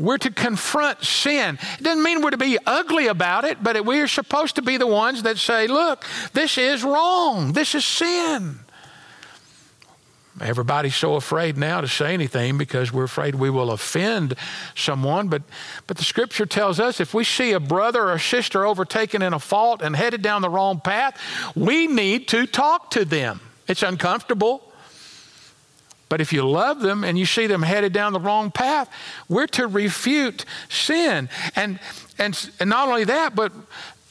we're 0.00 0.18
to 0.18 0.30
confront 0.30 1.04
sin. 1.04 1.58
It 1.78 1.82
doesn't 1.84 2.02
mean 2.02 2.22
we're 2.22 2.30
to 2.30 2.38
be 2.38 2.58
ugly 2.66 3.06
about 3.06 3.44
it, 3.44 3.62
but 3.62 3.84
we 3.84 4.00
are 4.00 4.08
supposed 4.08 4.56
to 4.56 4.62
be 4.62 4.78
the 4.78 4.86
ones 4.86 5.24
that 5.24 5.36
say, 5.38 5.66
look, 5.66 6.04
this 6.32 6.56
is 6.56 6.82
wrong. 6.82 7.52
This 7.52 7.74
is 7.74 7.84
sin. 7.84 8.60
Everybody's 10.40 10.96
so 10.96 11.16
afraid 11.16 11.58
now 11.58 11.82
to 11.82 11.88
say 11.88 12.14
anything 12.14 12.56
because 12.56 12.90
we're 12.90 13.04
afraid 13.04 13.34
we 13.34 13.50
will 13.50 13.70
offend 13.70 14.36
someone. 14.74 15.28
But, 15.28 15.42
but 15.86 15.98
the 15.98 16.04
scripture 16.04 16.46
tells 16.46 16.80
us 16.80 16.98
if 16.98 17.12
we 17.12 17.24
see 17.24 17.52
a 17.52 17.60
brother 17.60 18.10
or 18.10 18.18
sister 18.18 18.64
overtaken 18.64 19.20
in 19.20 19.34
a 19.34 19.38
fault 19.38 19.82
and 19.82 19.94
headed 19.94 20.22
down 20.22 20.40
the 20.40 20.48
wrong 20.48 20.80
path, 20.80 21.20
we 21.54 21.86
need 21.86 22.26
to 22.28 22.46
talk 22.46 22.90
to 22.92 23.04
them. 23.04 23.40
It's 23.68 23.82
uncomfortable. 23.82 24.69
But 26.10 26.20
if 26.20 26.32
you 26.32 26.46
love 26.46 26.80
them 26.80 27.04
and 27.04 27.16
you 27.16 27.24
see 27.24 27.46
them 27.46 27.62
headed 27.62 27.92
down 27.94 28.12
the 28.12 28.20
wrong 28.20 28.50
path, 28.50 28.90
we're 29.28 29.46
to 29.46 29.68
refute 29.68 30.44
sin. 30.68 31.30
And, 31.54 31.78
and, 32.18 32.50
and 32.58 32.68
not 32.68 32.88
only 32.88 33.04
that, 33.04 33.36
but 33.36 33.52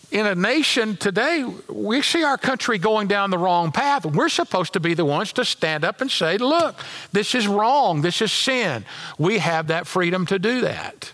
in 0.09 0.25
a 0.25 0.33
nation 0.33 0.95
today, 0.95 1.43
we 1.67 2.01
see 2.01 2.23
our 2.23 2.37
country 2.37 2.77
going 2.77 3.09
down 3.09 3.31
the 3.31 3.37
wrong 3.37 3.73
path. 3.73 4.05
We're 4.05 4.29
supposed 4.29 4.73
to 4.73 4.79
be 4.79 4.93
the 4.93 5.03
ones 5.03 5.33
to 5.33 5.43
stand 5.43 5.83
up 5.83 5.99
and 5.99 6.09
say, 6.09 6.37
look, 6.37 6.77
this 7.11 7.35
is 7.35 7.49
wrong, 7.49 8.01
this 8.01 8.21
is 8.21 8.31
sin. 8.31 8.85
We 9.19 9.39
have 9.39 9.67
that 9.67 9.85
freedom 9.85 10.25
to 10.27 10.39
do 10.39 10.61
that. 10.61 11.11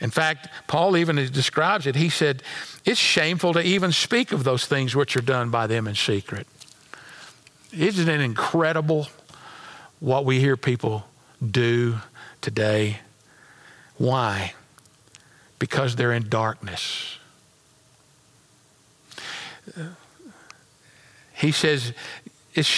In 0.00 0.10
fact, 0.10 0.48
Paul 0.66 0.98
even 0.98 1.16
describes 1.16 1.86
it. 1.86 1.96
He 1.96 2.10
said, 2.10 2.42
it's 2.84 3.00
shameful 3.00 3.54
to 3.54 3.62
even 3.62 3.90
speak 3.90 4.32
of 4.32 4.44
those 4.44 4.66
things 4.66 4.94
which 4.94 5.16
are 5.16 5.22
done 5.22 5.48
by 5.48 5.66
them 5.66 5.88
in 5.88 5.94
secret. 5.94 6.46
Isn't 7.72 8.08
it 8.10 8.20
incredible 8.20 9.08
what 10.00 10.24
we 10.24 10.40
hear 10.40 10.56
people 10.56 11.06
do 11.44 11.96
today. 12.40 12.98
Why? 13.96 14.54
Because 15.58 15.96
they're 15.96 16.12
in 16.12 16.28
darkness. 16.28 17.18
He 21.34 21.52
says, 21.52 21.92
it's 22.54 22.70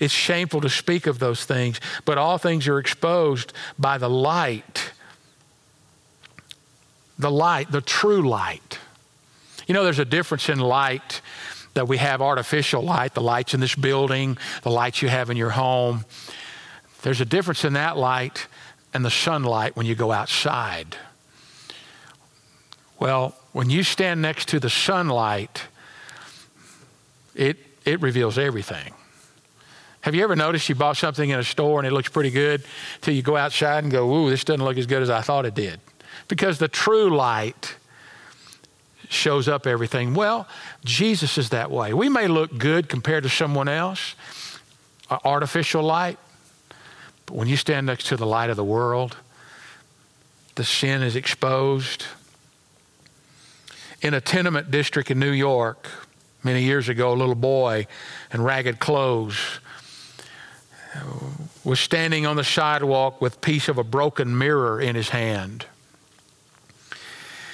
it's 0.00 0.12
shameful 0.12 0.60
to 0.60 0.68
speak 0.68 1.06
of 1.06 1.18
those 1.18 1.44
things, 1.44 1.80
but 2.04 2.18
all 2.18 2.38
things 2.38 2.66
are 2.68 2.78
exposed 2.78 3.52
by 3.78 3.98
the 3.98 4.10
light. 4.10 4.92
The 7.18 7.30
light, 7.30 7.70
the 7.70 7.82
true 7.82 8.26
light. 8.28 8.78
You 9.66 9.74
know, 9.74 9.84
there's 9.84 9.98
a 9.98 10.04
difference 10.04 10.48
in 10.48 10.58
light 10.58 11.20
that 11.74 11.88
we 11.88 11.96
have 11.98 12.20
artificial 12.20 12.82
light, 12.82 13.14
the 13.14 13.22
lights 13.22 13.54
in 13.54 13.60
this 13.60 13.74
building, 13.74 14.36
the 14.62 14.70
lights 14.70 15.02
you 15.02 15.08
have 15.08 15.30
in 15.30 15.36
your 15.36 15.50
home. 15.50 16.04
There's 17.02 17.20
a 17.20 17.24
difference 17.24 17.64
in 17.64 17.74
that 17.74 17.96
light 17.96 18.46
and 18.92 19.04
the 19.04 19.10
sunlight 19.10 19.76
when 19.76 19.86
you 19.86 19.94
go 19.94 20.12
outside. 20.12 20.96
Well, 22.98 23.34
when 23.52 23.70
you 23.70 23.82
stand 23.82 24.20
next 24.20 24.48
to 24.48 24.60
the 24.60 24.70
sunlight, 24.70 25.62
it, 27.34 27.56
it 27.84 28.00
reveals 28.02 28.36
everything. 28.36 28.92
Have 30.02 30.14
you 30.14 30.24
ever 30.24 30.34
noticed 30.34 30.68
you 30.68 30.74
bought 30.74 30.96
something 30.96 31.30
in 31.30 31.38
a 31.38 31.44
store 31.44 31.78
and 31.78 31.86
it 31.86 31.92
looks 31.92 32.08
pretty 32.08 32.30
good 32.30 32.64
till 33.00 33.14
you 33.14 33.22
go 33.22 33.36
outside 33.36 33.84
and 33.84 33.92
go, 33.92 34.10
ooh, 34.12 34.30
this 34.30 34.44
doesn't 34.44 34.64
look 34.64 34.78
as 34.78 34.86
good 34.86 35.02
as 35.02 35.10
I 35.10 35.20
thought 35.20 35.46
it 35.46 35.54
did? 35.54 35.80
Because 36.28 36.58
the 36.58 36.68
true 36.68 37.14
light 37.14 37.76
shows 39.10 39.48
up 39.48 39.66
everything. 39.66 40.14
Well, 40.14 40.48
Jesus 40.84 41.36
is 41.36 41.50
that 41.50 41.70
way. 41.70 41.92
We 41.92 42.08
may 42.08 42.28
look 42.28 42.56
good 42.56 42.88
compared 42.88 43.24
to 43.24 43.28
someone 43.28 43.68
else, 43.68 44.14
artificial 45.24 45.82
light, 45.82 46.18
but 47.26 47.34
when 47.34 47.48
you 47.48 47.56
stand 47.56 47.86
next 47.86 48.06
to 48.06 48.16
the 48.16 48.26
light 48.26 48.50
of 48.50 48.56
the 48.56 48.64
world, 48.64 49.16
the 50.54 50.64
sin 50.64 51.02
is 51.02 51.16
exposed. 51.16 52.04
In 54.00 54.14
a 54.14 54.20
tenement 54.20 54.70
district 54.70 55.10
in 55.10 55.18
New 55.18 55.32
York, 55.32 55.88
many 56.42 56.62
years 56.62 56.88
ago, 56.88 57.12
a 57.12 57.16
little 57.16 57.34
boy 57.34 57.86
in 58.32 58.42
ragged 58.42 58.78
clothes 58.78 59.60
was 61.64 61.78
standing 61.78 62.26
on 62.26 62.36
the 62.36 62.44
sidewalk 62.44 63.20
with 63.20 63.36
a 63.36 63.38
piece 63.40 63.68
of 63.68 63.76
a 63.76 63.84
broken 63.84 64.38
mirror 64.38 64.80
in 64.80 64.94
his 64.94 65.10
hand. 65.10 65.66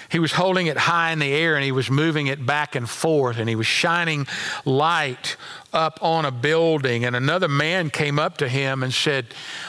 He 0.09 0.19
was 0.19 0.33
holding 0.33 0.67
it 0.67 0.77
high 0.77 1.13
in 1.13 1.19
the 1.19 1.33
air 1.33 1.57
and 1.57 1.65
he 1.65 1.73
was 1.73 1.91
moving 1.91 2.29
it 2.29 2.45
back 2.45 2.75
and 2.75 2.89
forth 2.89 3.39
and 3.39 3.49
he 3.49 3.57
was 3.57 3.67
shining 3.67 4.27
light 4.65 5.37
up 5.73 5.99
on 6.03 6.25
a 6.25 6.31
building. 6.31 7.05
And 7.05 7.17
another 7.17 7.49
man 7.49 7.91
came 7.91 8.19
up 8.19 8.39
to 8.39 8.49
him 8.49 8.83
and 8.83 8.93
said, 8.93 9.27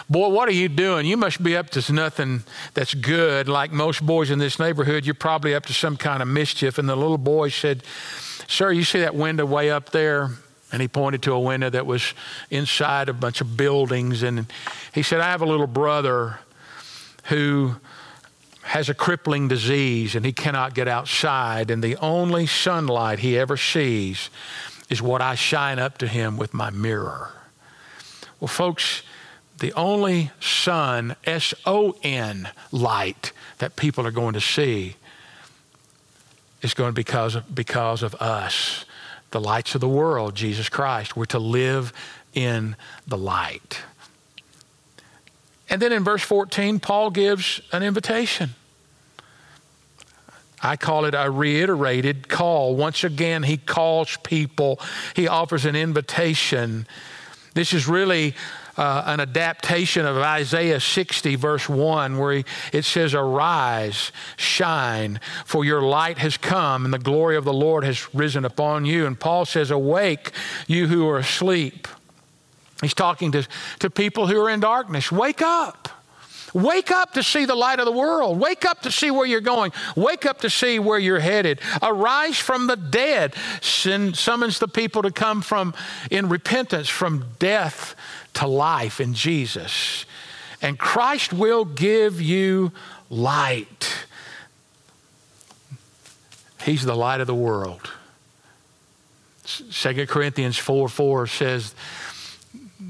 Boy, 0.10 0.30
what 0.30 0.48
are 0.48 0.54
you 0.54 0.70
doing? 0.70 1.06
You 1.06 1.18
must 1.18 1.44
be 1.44 1.58
up 1.58 1.70
to 1.72 1.94
nothing 1.94 2.44
that's 2.74 2.94
good. 2.94 3.50
Like 3.50 3.72
most 3.72 4.06
boys 4.06 4.30
in 4.30 4.40
this 4.40 4.60
neighborhood, 4.60 5.06
you're 5.06 5.16
probably 5.16 5.56
up 5.56 5.66
to 5.66 5.74
some 5.74 5.98
kind 5.98 6.22
of 6.22 6.28
mischief. 6.28 6.78
And 6.78 6.88
the 6.88 6.96
little 6.96 7.18
boy 7.18 7.50
said, 7.50 7.84
Sir, 8.48 8.72
you 8.72 8.84
see 8.84 9.00
that 9.00 9.16
window 9.16 9.46
way 9.46 9.72
up 9.72 9.92
there? 9.92 10.30
And 10.72 10.82
he 10.82 10.88
pointed 10.88 11.22
to 11.24 11.34
a 11.34 11.40
window 11.40 11.70
that 11.70 11.86
was 11.86 12.14
inside 12.50 13.10
a 13.10 13.14
bunch 13.14 13.42
of 13.42 13.56
buildings. 13.56 14.24
And 14.24 14.52
he 14.94 15.02
said, 15.02 15.22
I 15.22 15.32
have 15.32 15.42
a 15.42 15.46
little 15.46 15.68
brother 15.68 16.40
who 17.26 17.76
has 18.68 18.90
a 18.90 18.94
crippling 18.94 19.48
disease 19.48 20.16
and 20.16 20.26
he 20.26 20.34
cannot 20.34 20.74
get 20.74 20.88
outside. 20.88 21.72
And 21.72 21.84
the 21.84 21.96
only 21.98 22.46
sunlight 22.46 23.20
he 23.20 23.38
ever 23.38 23.58
sees 23.58 24.30
is 24.90 25.02
what 25.02 25.22
I 25.22 25.36
shine 25.36 25.80
up 25.80 25.98
to 26.00 26.08
him 26.08 26.38
with 26.38 26.54
my 26.54 26.70
mirror. 26.70 27.32
Well, 28.40 28.48
folks, 28.48 29.04
the 29.60 29.74
only 29.74 30.32
sun, 30.40 31.16
S 31.26 31.54
O 31.66 31.96
N, 32.04 32.50
light 32.72 33.32
that 33.58 33.76
people 33.76 34.06
are 34.06 34.12
going 34.12 34.34
to 34.34 34.42
see 34.42 34.96
is 36.62 36.74
going 36.74 36.90
to 36.90 36.94
be 36.94 37.02
because 37.02 37.36
of, 37.36 37.56
because 37.56 38.04
of 38.04 38.16
us 38.16 38.86
the 39.32 39.42
lights 39.42 39.76
of 39.76 39.82
the 39.82 39.90
world, 39.90 40.36
Jesus 40.36 40.70
Christ. 40.70 41.16
We're 41.16 41.26
to 41.26 41.40
live 41.40 41.92
in 42.34 42.76
the 43.06 43.18
light. 43.18 43.82
And 45.70 45.82
then 45.82 45.92
in 45.92 46.04
verse 46.04 46.24
14, 46.24 46.80
Paul 46.80 47.12
gives 47.12 47.62
an 47.72 47.84
invitation. 47.84 48.52
I 50.62 50.76
call 50.76 51.06
it 51.06 51.14
a 51.16 51.30
reiterated 51.30 52.30
call. 52.30 52.76
Once 52.76 53.04
again, 53.04 53.44
he 53.44 53.58
calls 53.58 54.18
people, 54.24 54.80
he 55.16 55.28
offers 55.28 55.66
an 55.66 55.76
invitation. 55.76 56.88
This 57.54 57.74
is 57.74 57.88
really 57.88 58.34
uh, 58.76 59.04
an 59.08 59.20
adaptation 59.20 60.06
of 60.06 60.18
Isaiah 60.18 60.80
60, 60.80 61.36
verse 61.36 61.68
1, 61.68 62.18
where 62.18 62.34
he, 62.34 62.46
it 62.72 62.86
says, 62.86 63.14
Arise, 63.14 64.12
shine, 64.36 65.20
for 65.46 65.66
your 65.66 65.82
light 65.82 66.20
has 66.20 66.38
come, 66.38 66.86
and 66.86 66.94
the 66.94 67.00
glory 67.00 67.36
of 67.36 67.44
the 67.44 67.54
Lord 67.54 67.84
has 67.84 68.14
risen 68.14 68.46
upon 68.46 68.86
you. 68.86 69.06
And 69.06 69.20
Paul 69.20 69.46
says, 69.46 69.72
Awake, 69.72 70.32
you 70.68 70.88
who 70.88 71.08
are 71.10 71.18
asleep. 71.18 71.88
He's 72.82 72.94
talking 72.94 73.32
to, 73.32 73.48
to 73.80 73.90
people 73.90 74.28
who 74.28 74.40
are 74.40 74.50
in 74.50 74.60
darkness. 74.60 75.12
Wake 75.12 75.42
up. 75.42 75.90
Wake 76.54 76.92
up 76.92 77.14
to 77.14 77.24
see 77.24 77.46
the 77.46 77.56
light 77.56 77.80
of 77.80 77.86
the 77.86 77.92
world. 77.92 78.40
Wake 78.40 78.66
up 78.66 78.82
to 78.82 78.92
see 78.92 79.12
where 79.12 79.26
you're 79.26 79.42
going. 79.42 79.72
Wake 79.96 80.26
up 80.26 80.40
to 80.42 80.50
see 80.50 80.80
where 80.80 80.98
you're 80.98 81.20
headed. 81.20 81.60
Arise 81.82 82.40
from 82.40 82.68
the 82.68 82.78
dead. 82.78 83.36
Sin 83.62 84.14
summons 84.14 84.60
the 84.60 84.68
people 84.68 85.02
to 85.02 85.12
come 85.12 85.42
from 85.42 85.74
in 86.10 86.30
repentance 86.30 86.88
from 86.88 87.26
death 87.40 87.96
to 88.36 88.48
life 88.48 89.02
in 89.02 89.14
Jesus. 89.14 90.06
And 90.62 90.80
Christ 90.80 91.34
will 91.34 91.66
give 91.66 92.22
you 92.22 92.72
light. 93.10 94.06
He's 96.64 96.84
the 96.84 96.96
light 96.96 97.22
of 97.22 97.28
the 97.28 97.36
world. 97.36 97.90
2 99.46 100.08
Corinthians 100.08 100.58
4 100.58 100.90
4 100.90 101.28
says, 101.28 101.74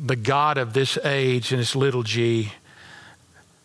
The 0.07 0.15
God 0.15 0.57
of 0.57 0.71
this 0.71 0.97
age, 1.03 1.51
and 1.51 1.59
it's 1.59 1.75
little 1.75 2.03
g, 2.03 2.53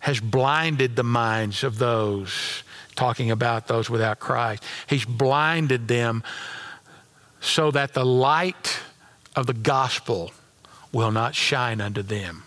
has 0.01 0.19
blinded 0.19 0.97
the 0.97 1.05
minds 1.05 1.63
of 1.63 1.79
those, 1.79 2.65
talking 2.97 3.31
about 3.31 3.69
those 3.69 3.89
without 3.89 4.19
Christ. 4.19 4.65
He's 4.89 5.05
blinded 5.05 5.87
them 5.87 6.25
so 7.41 7.71
that 7.71 7.95
the 7.95 8.05
light 8.05 8.81
of 9.37 9.47
the 9.47 9.55
gospel 9.55 10.33
will 10.91 11.13
not 11.13 11.37
shine 11.37 11.81
unto 11.81 12.03
them. 12.03 12.43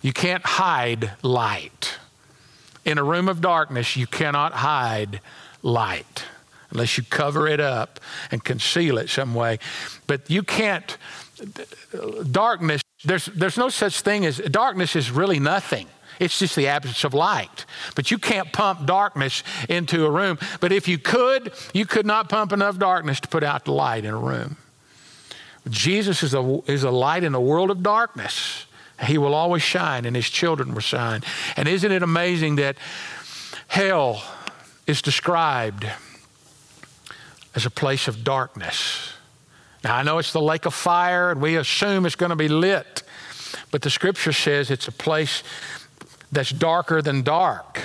You 0.00 0.12
can't 0.12 0.44
hide 0.44 1.12
light. 1.22 1.98
In 2.84 2.98
a 2.98 3.04
room 3.04 3.28
of 3.28 3.40
darkness, 3.40 3.96
you 3.96 4.08
cannot 4.08 4.54
hide 4.54 5.20
light 5.62 6.24
unless 6.72 6.98
you 6.98 7.04
cover 7.04 7.46
it 7.46 7.60
up 7.60 8.00
and 8.32 8.42
conceal 8.42 8.98
it 8.98 9.08
some 9.08 9.34
way. 9.34 9.60
But 10.08 10.28
you 10.28 10.42
can't, 10.42 10.96
darkness, 12.30 12.82
there's, 13.04 13.26
there's 13.26 13.56
no 13.56 13.68
such 13.68 14.00
thing 14.00 14.24
as, 14.26 14.38
darkness 14.38 14.96
is 14.96 15.10
really 15.10 15.40
nothing. 15.40 15.88
It's 16.20 16.38
just 16.38 16.54
the 16.54 16.68
absence 16.68 17.04
of 17.04 17.14
light. 17.14 17.66
But 17.96 18.10
you 18.10 18.18
can't 18.18 18.52
pump 18.52 18.86
darkness 18.86 19.42
into 19.68 20.06
a 20.06 20.10
room. 20.10 20.38
But 20.60 20.70
if 20.70 20.86
you 20.86 20.98
could, 20.98 21.52
you 21.74 21.86
could 21.86 22.06
not 22.06 22.28
pump 22.28 22.52
enough 22.52 22.78
darkness 22.78 23.18
to 23.20 23.28
put 23.28 23.42
out 23.42 23.64
the 23.64 23.72
light 23.72 24.04
in 24.04 24.10
a 24.10 24.18
room. 24.18 24.56
Jesus 25.68 26.22
is 26.22 26.34
a, 26.34 26.60
is 26.66 26.84
a 26.84 26.90
light 26.90 27.24
in 27.24 27.34
a 27.34 27.40
world 27.40 27.70
of 27.70 27.82
darkness. 27.82 28.66
He 29.04 29.18
will 29.18 29.34
always 29.34 29.62
shine, 29.62 30.04
and 30.04 30.14
his 30.14 30.28
children 30.28 30.74
will 30.74 30.80
shine. 30.80 31.22
And 31.56 31.66
isn't 31.66 31.90
it 31.90 32.02
amazing 32.02 32.56
that 32.56 32.76
hell 33.66 34.22
is 34.86 35.02
described 35.02 35.86
as 37.54 37.66
a 37.66 37.70
place 37.70 38.06
of 38.06 38.22
darkness? 38.22 39.12
Now, 39.84 39.96
I 39.96 40.02
know 40.02 40.18
it's 40.18 40.32
the 40.32 40.40
lake 40.40 40.66
of 40.66 40.74
fire, 40.74 41.30
and 41.30 41.40
we 41.40 41.56
assume 41.56 42.06
it's 42.06 42.14
going 42.14 42.30
to 42.30 42.36
be 42.36 42.48
lit, 42.48 43.02
but 43.70 43.82
the 43.82 43.90
scripture 43.90 44.32
says 44.32 44.70
it's 44.70 44.88
a 44.88 44.92
place 44.92 45.42
that's 46.30 46.50
darker 46.50 47.02
than 47.02 47.22
dark. 47.22 47.80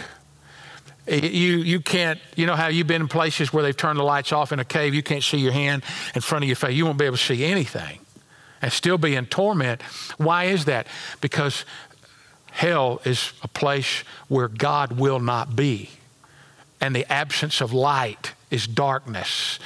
You, 1.08 1.58
you 1.58 1.80
can't, 1.80 2.20
you 2.36 2.46
know 2.46 2.56
how 2.56 2.68
you've 2.68 2.88
been 2.88 3.04
in 3.04 3.08
places 3.08 3.54
where 3.54 3.64
they've 3.64 3.76
turned 3.76 3.98
the 3.98 4.04
lights 4.04 4.32
off 4.32 4.52
in 4.52 4.60
a 4.60 4.66
cave, 4.66 4.94
you 4.94 5.04
can't 5.04 5.24
see 5.24 5.38
your 5.38 5.54
hand 5.54 5.84
in 6.14 6.22
front 6.22 6.44
of 6.44 6.50
your 6.50 6.56
face. 6.56 6.76
You 6.76 6.86
won't 6.86 6.98
be 6.98 7.06
able 7.06 7.18
to 7.18 7.24
see 7.24 7.46
anything 7.46 8.00
and 8.62 8.72
still 8.72 8.98
be 8.98 9.16
in 9.16 9.26
torment. 9.26 9.82
Why 10.18 10.46
is 10.46 10.66
that? 10.66 10.88
Because 11.22 11.64
hell 12.52 13.02
is 13.06 13.32
a 13.42 13.48
place 13.48 14.04
where 14.28 14.48
God 14.48 15.00
will 15.00 15.20
not 15.20 15.56
be. 15.56 15.92
And 16.82 16.96
the 16.96 17.10
absence 17.12 17.62
of 17.62 17.72
light 17.72 18.34
is 18.52 18.68
darkness. 18.68 19.60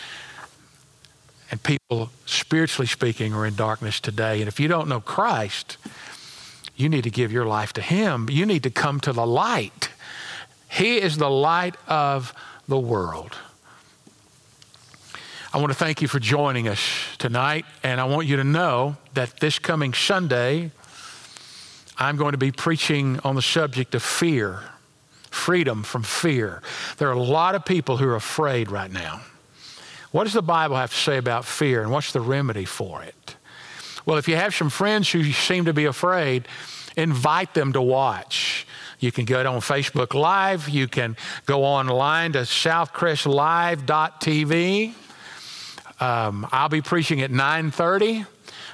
And 1.52 1.62
people, 1.62 2.10
spiritually 2.26 2.88
speaking, 2.88 3.34
are 3.34 3.46
in 3.46 3.56
darkness 3.56 4.00
today. 4.00 4.40
And 4.40 4.48
if 4.48 4.60
you 4.60 4.70
don't 4.70 4.88
know 4.88 5.02
Christ, 5.02 5.78
you 6.78 6.88
need 6.88 7.04
to 7.04 7.12
give 7.12 7.32
your 7.32 7.46
life 7.46 7.74
to 7.74 7.82
Him. 7.82 8.30
You 8.30 8.46
need 8.46 8.64
to 8.64 8.72
come 8.72 9.02
to 9.02 9.12
the 9.12 9.28
light. 9.28 9.90
He 10.70 11.02
is 11.02 11.18
the 11.18 11.30
light 11.30 11.76
of 11.88 12.34
the 12.70 12.80
world. 12.80 13.36
I 15.54 15.58
want 15.58 15.74
to 15.74 15.78
thank 15.78 16.02
you 16.02 16.08
for 16.08 16.20
joining 16.20 16.70
us 16.70 16.80
tonight, 17.18 17.66
and 17.84 18.00
I 18.00 18.06
want 18.06 18.26
you 18.26 18.38
to 18.38 18.46
know 18.46 18.96
that 19.16 19.42
this 19.42 19.60
coming 19.60 19.94
Sunday, 19.94 20.72
I'm 21.98 22.16
going 22.16 22.32
to 22.32 22.38
be 22.38 22.54
preaching 22.54 23.20
on 23.26 23.36
the 23.36 23.42
subject 23.42 23.94
of 23.94 24.02
fear, 24.02 24.62
freedom 25.30 25.84
from 25.84 26.04
fear. 26.04 26.62
There 26.98 27.10
are 27.10 27.14
a 27.14 27.22
lot 27.22 27.56
of 27.56 27.66
people 27.66 27.98
who 27.98 28.08
are 28.08 28.16
afraid 28.16 28.72
right 28.72 28.90
now. 28.90 29.20
What 30.12 30.26
does 30.26 30.34
the 30.34 30.42
Bible 30.42 30.76
have 30.76 30.92
to 30.92 30.98
say 30.98 31.18
about 31.18 31.46
fear, 31.46 31.82
and 31.82 31.92
what's 31.92 32.12
the 32.12 32.22
remedy 32.22 32.66
for 32.66 33.02
it? 33.02 33.36
Well, 34.06 34.18
if 34.18 34.28
you 34.28 34.36
have 34.36 34.54
some 34.54 34.70
friends 34.70 35.10
who 35.10 35.24
seem 35.32 35.66
to 35.66 35.74
be 35.74 35.86
afraid, 35.86 36.48
invite 36.98 37.54
them 37.54 37.72
to 37.74 37.82
watch. 37.82 38.68
You 39.00 39.12
can 39.12 39.26
get 39.26 39.46
on 39.46 39.62
Facebook 39.62 40.14
Live. 40.14 40.70
You 40.70 40.88
can 40.88 41.18
go 41.46 41.64
online 41.64 42.34
to 42.34 42.40
southcrestlive.tv. 42.40 44.94
Um, 46.00 46.48
I'll 46.52 46.70
be 46.70 46.82
preaching 46.82 47.22
at 47.22 47.32
9:30. 47.32 48.26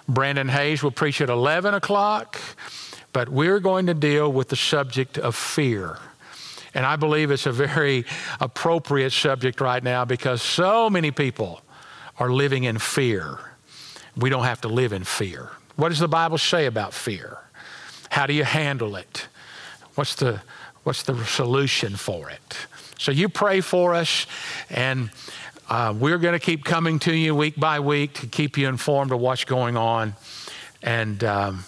Brandon 0.08 0.48
Hayes 0.48 0.82
will 0.82 0.92
preach 0.92 1.22
at 1.22 1.30
11 1.30 1.74
o'clock. 1.74 2.40
But 3.14 3.30
we're 3.30 3.60
going 3.60 3.88
to 3.88 3.94
deal 3.94 4.32
with 4.32 4.50
the 4.50 4.56
subject 4.56 5.18
of 5.18 5.36
fear. 5.36 5.98
And 6.78 6.86
I 6.86 6.96
believe 6.96 7.32
it's 7.32 7.48
a 7.48 7.52
very 7.52 8.06
appropriate 8.40 9.10
subject 9.10 9.62
right 9.62 9.84
now 9.84 10.06
because 10.06 10.44
so 10.44 10.92
many 10.92 11.10
people 11.10 11.62
are 12.20 12.32
living 12.32 12.66
in 12.66 12.78
fear. 12.78 13.40
We 14.16 14.30
don't 14.30 14.44
have 14.44 14.62
to 14.62 14.68
live 14.68 14.94
in 14.94 15.04
fear. 15.04 15.50
What 15.76 15.90
does 15.90 15.98
the 15.98 16.08
Bible 16.08 16.38
say 16.38 16.68
about 16.68 16.94
fear? 16.94 17.40
How 18.12 18.28
do 18.28 18.34
you 18.34 18.44
handle 18.44 18.96
it? 18.96 19.28
What's 19.96 20.14
the, 20.14 20.40
what's 20.84 21.02
the 21.02 21.26
solution 21.26 21.96
for 21.96 22.30
it? 22.30 22.68
So 23.00 23.12
you 23.12 23.28
pray 23.28 23.62
for 23.62 23.96
us, 23.96 24.28
and 24.70 25.10
uh, 25.70 25.96
we're 25.98 26.20
going 26.20 26.34
to 26.34 26.46
keep 26.46 26.64
coming 26.64 27.00
to 27.00 27.12
you 27.12 27.34
week 27.34 27.56
by 27.60 27.80
week 27.80 28.14
to 28.20 28.28
keep 28.28 28.56
you 28.56 28.68
informed 28.68 29.12
of 29.12 29.20
what's 29.20 29.46
going 29.46 29.78
on. 29.78 30.14
And 30.84 31.24
um, 31.24 31.66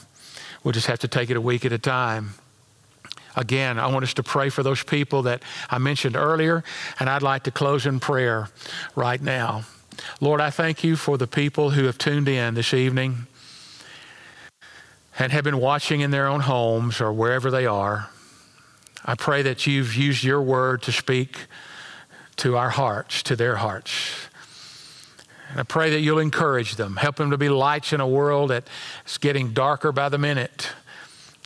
we'll 0.63 0.73
just 0.73 0.85
have 0.85 0.99
to 0.99 1.07
take 1.07 1.31
it 1.31 1.35
a 1.35 1.41
week 1.41 1.65
at 1.65 1.71
a 1.71 1.79
time. 1.79 2.35
Again, 3.39 3.79
I 3.79 3.87
want 3.87 4.03
us 4.03 4.13
to 4.15 4.23
pray 4.23 4.49
for 4.49 4.63
those 4.63 4.83
people 4.83 5.21
that 5.21 5.43
I 5.69 5.77
mentioned 5.77 6.17
earlier, 6.17 6.61
and 6.99 7.09
I'd 7.09 7.21
like 7.21 7.43
to 7.43 7.51
close 7.51 7.85
in 7.85 8.01
prayer 8.01 8.49
right 8.97 9.21
now. 9.21 9.63
Lord, 10.19 10.41
I 10.41 10.49
thank 10.49 10.83
you 10.83 10.97
for 10.97 11.17
the 11.17 11.25
people 11.25 11.69
who 11.69 11.85
have 11.85 11.97
tuned 11.97 12.27
in 12.27 12.53
this 12.55 12.73
evening 12.73 13.27
and 15.17 15.31
have 15.31 15.45
been 15.45 15.57
watching 15.57 16.01
in 16.01 16.11
their 16.11 16.27
own 16.27 16.41
homes 16.41 16.99
or 16.99 17.13
wherever 17.13 17.49
they 17.49 17.65
are. 17.65 18.09
I 19.05 19.15
pray 19.15 19.41
that 19.43 19.65
you've 19.65 19.95
used 19.95 20.21
your 20.21 20.41
word 20.41 20.81
to 20.81 20.91
speak 20.91 21.47
to 22.37 22.57
our 22.57 22.69
hearts, 22.69 23.23
to 23.23 23.37
their 23.37 23.55
hearts. 23.55 24.27
And 25.49 25.61
I 25.61 25.63
pray 25.63 25.91
that 25.91 26.01
you'll 26.01 26.19
encourage 26.19 26.75
them, 26.75 26.97
help 26.97 27.15
them 27.15 27.31
to 27.31 27.37
be 27.37 27.47
lights 27.47 27.93
in 27.93 28.01
a 28.01 28.07
world 28.07 28.49
that's 28.49 29.17
getting 29.17 29.53
darker 29.53 29.93
by 29.93 30.09
the 30.09 30.17
minute. 30.17 30.73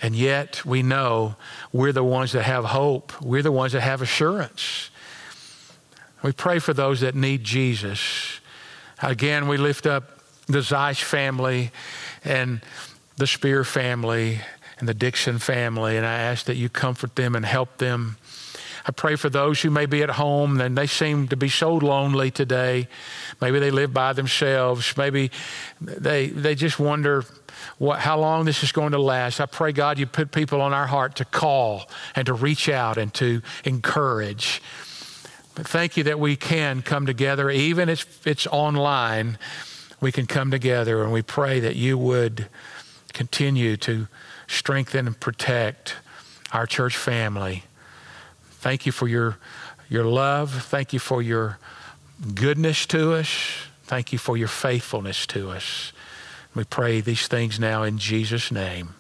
And 0.04 0.18
yet 0.18 0.66
we 0.66 0.84
know 0.84 1.38
we're 1.72 1.94
the 1.94 2.04
ones 2.04 2.34
that 2.34 2.44
have 2.44 2.66
hope. 2.66 3.20
We're 3.22 3.42
the 3.42 3.54
ones 3.54 3.72
that 3.72 3.82
have 3.82 4.02
assurance. 4.02 4.90
We 6.22 6.34
pray 6.34 6.60
for 6.60 6.74
those 6.74 7.00
that 7.00 7.16
need 7.16 7.46
Jesus. 7.46 8.40
Again, 9.02 9.48
we 9.48 9.56
lift 9.56 9.86
up 9.86 10.20
the 10.48 10.62
Zeiss 10.62 11.00
family 11.00 11.72
and 12.26 12.62
the 13.16 13.28
Spear 13.28 13.64
family 13.64 14.42
and 14.78 14.90
the 14.90 14.94
Dixon 14.94 15.40
family, 15.40 15.96
and 15.96 16.06
I 16.06 16.16
ask 16.16 16.46
that 16.48 16.58
you 16.58 16.68
comfort 16.68 17.16
them 17.16 17.34
and 17.34 17.46
help 17.46 17.78
them. 17.78 18.18
I 18.86 18.92
pray 18.92 19.16
for 19.16 19.30
those 19.30 19.62
who 19.62 19.70
may 19.70 19.86
be 19.86 20.04
at 20.04 20.10
home 20.12 20.60
and 20.60 20.78
they 20.78 20.88
seem 20.88 21.28
to 21.30 21.38
be 21.38 21.50
so 21.50 21.76
lonely 21.76 22.32
today. 22.32 22.88
Maybe 23.40 23.60
they 23.60 23.72
live 23.72 23.94
by 23.94 24.14
themselves. 24.14 24.98
Maybe 24.98 25.32
they, 25.80 26.28
they 26.28 26.56
just 26.56 26.80
wonder 26.80 27.24
what, 27.78 28.00
how 28.00 28.20
long 28.20 28.46
this 28.46 28.62
is 28.62 28.72
going 28.72 28.92
to 28.92 29.00
last. 29.00 29.40
I 29.40 29.46
pray, 29.46 29.72
God, 29.72 29.98
you 29.98 30.06
put 30.06 30.32
people 30.32 30.62
on 30.62 30.74
our 30.74 30.88
heart 30.88 31.16
to 31.18 31.26
call 31.26 31.90
and 32.16 32.26
to 32.26 32.34
reach 32.34 32.68
out 32.68 32.98
and 32.98 33.14
to 33.16 33.42
encourage. 33.64 34.62
But 35.56 35.68
thank 35.68 35.96
you 35.96 36.04
that 36.04 36.20
we 36.20 36.36
can 36.36 36.82
come 36.82 37.06
together, 37.06 37.50
even 37.50 37.88
if 37.88 38.26
it's 38.28 38.48
online, 38.48 39.38
we 40.02 40.12
can 40.12 40.26
come 40.26 40.52
together 40.52 41.04
and 41.04 41.14
we 41.14 41.22
pray 41.22 41.62
that 41.62 41.78
you 41.78 41.98
would 41.98 42.50
continue 43.14 43.78
to 43.78 44.08
strengthen 44.48 45.08
and 45.08 45.18
protect 45.18 45.96
our 46.52 46.66
church 46.66 46.98
family. 46.98 47.64
Thank 48.64 48.86
you 48.86 48.94
for 48.94 49.10
your, 49.10 49.38
your 49.90 50.06
love. 50.06 50.64
Thank 50.64 50.94
you 50.94 51.00
for 51.00 51.22
your 51.22 51.60
goodness 52.34 52.86
to 52.86 53.12
us. 53.12 53.68
Thank 53.84 54.14
you 54.14 54.18
for 54.18 54.38
your 54.38 54.48
faithfulness 54.48 55.28
to 55.28 55.50
us. 55.50 55.92
We 56.56 56.64
pray 56.64 57.02
these 57.02 57.28
things 57.28 57.60
now 57.60 57.84
in 57.84 57.98
Jesus' 57.98 58.54
name. 58.54 58.96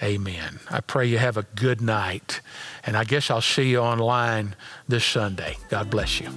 Amen. 0.00 0.60
I 0.70 0.78
pray 0.82 1.04
you 1.06 1.18
have 1.18 1.36
a 1.36 1.42
good 1.56 1.80
night. 1.80 2.40
And 2.84 2.96
I 2.96 3.02
guess 3.02 3.28
I'll 3.28 3.40
see 3.40 3.70
you 3.70 3.80
online 3.80 4.54
this 4.86 5.04
Sunday. 5.04 5.56
God 5.68 5.90
bless 5.90 6.20
you. 6.20 6.28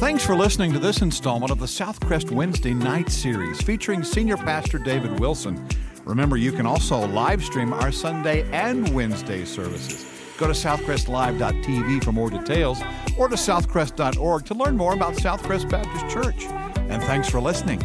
Thanks 0.00 0.26
for 0.26 0.34
listening 0.34 0.72
to 0.72 0.80
this 0.80 1.02
installment 1.02 1.52
of 1.52 1.60
the 1.60 1.66
Southcrest 1.66 2.32
Wednesday 2.32 2.74
night 2.74 3.10
series 3.10 3.62
featuring 3.62 4.02
Senior 4.02 4.38
Pastor 4.38 4.80
David 4.80 5.20
Wilson. 5.20 5.68
Remember, 6.04 6.36
you 6.36 6.52
can 6.52 6.66
also 6.66 7.06
live 7.06 7.44
stream 7.44 7.72
our 7.72 7.92
Sunday 7.92 8.42
and 8.50 8.92
Wednesday 8.94 9.44
services. 9.44 10.04
Go 10.36 10.46
to 10.46 10.52
southcrestlive.tv 10.52 12.02
for 12.02 12.12
more 12.12 12.30
details 12.30 12.80
or 13.18 13.28
to 13.28 13.36
southcrest.org 13.36 14.44
to 14.46 14.54
learn 14.54 14.76
more 14.76 14.94
about 14.94 15.14
Southcrest 15.14 15.70
Baptist 15.70 16.08
Church. 16.12 16.46
And 16.90 17.02
thanks 17.04 17.28
for 17.28 17.40
listening. 17.40 17.80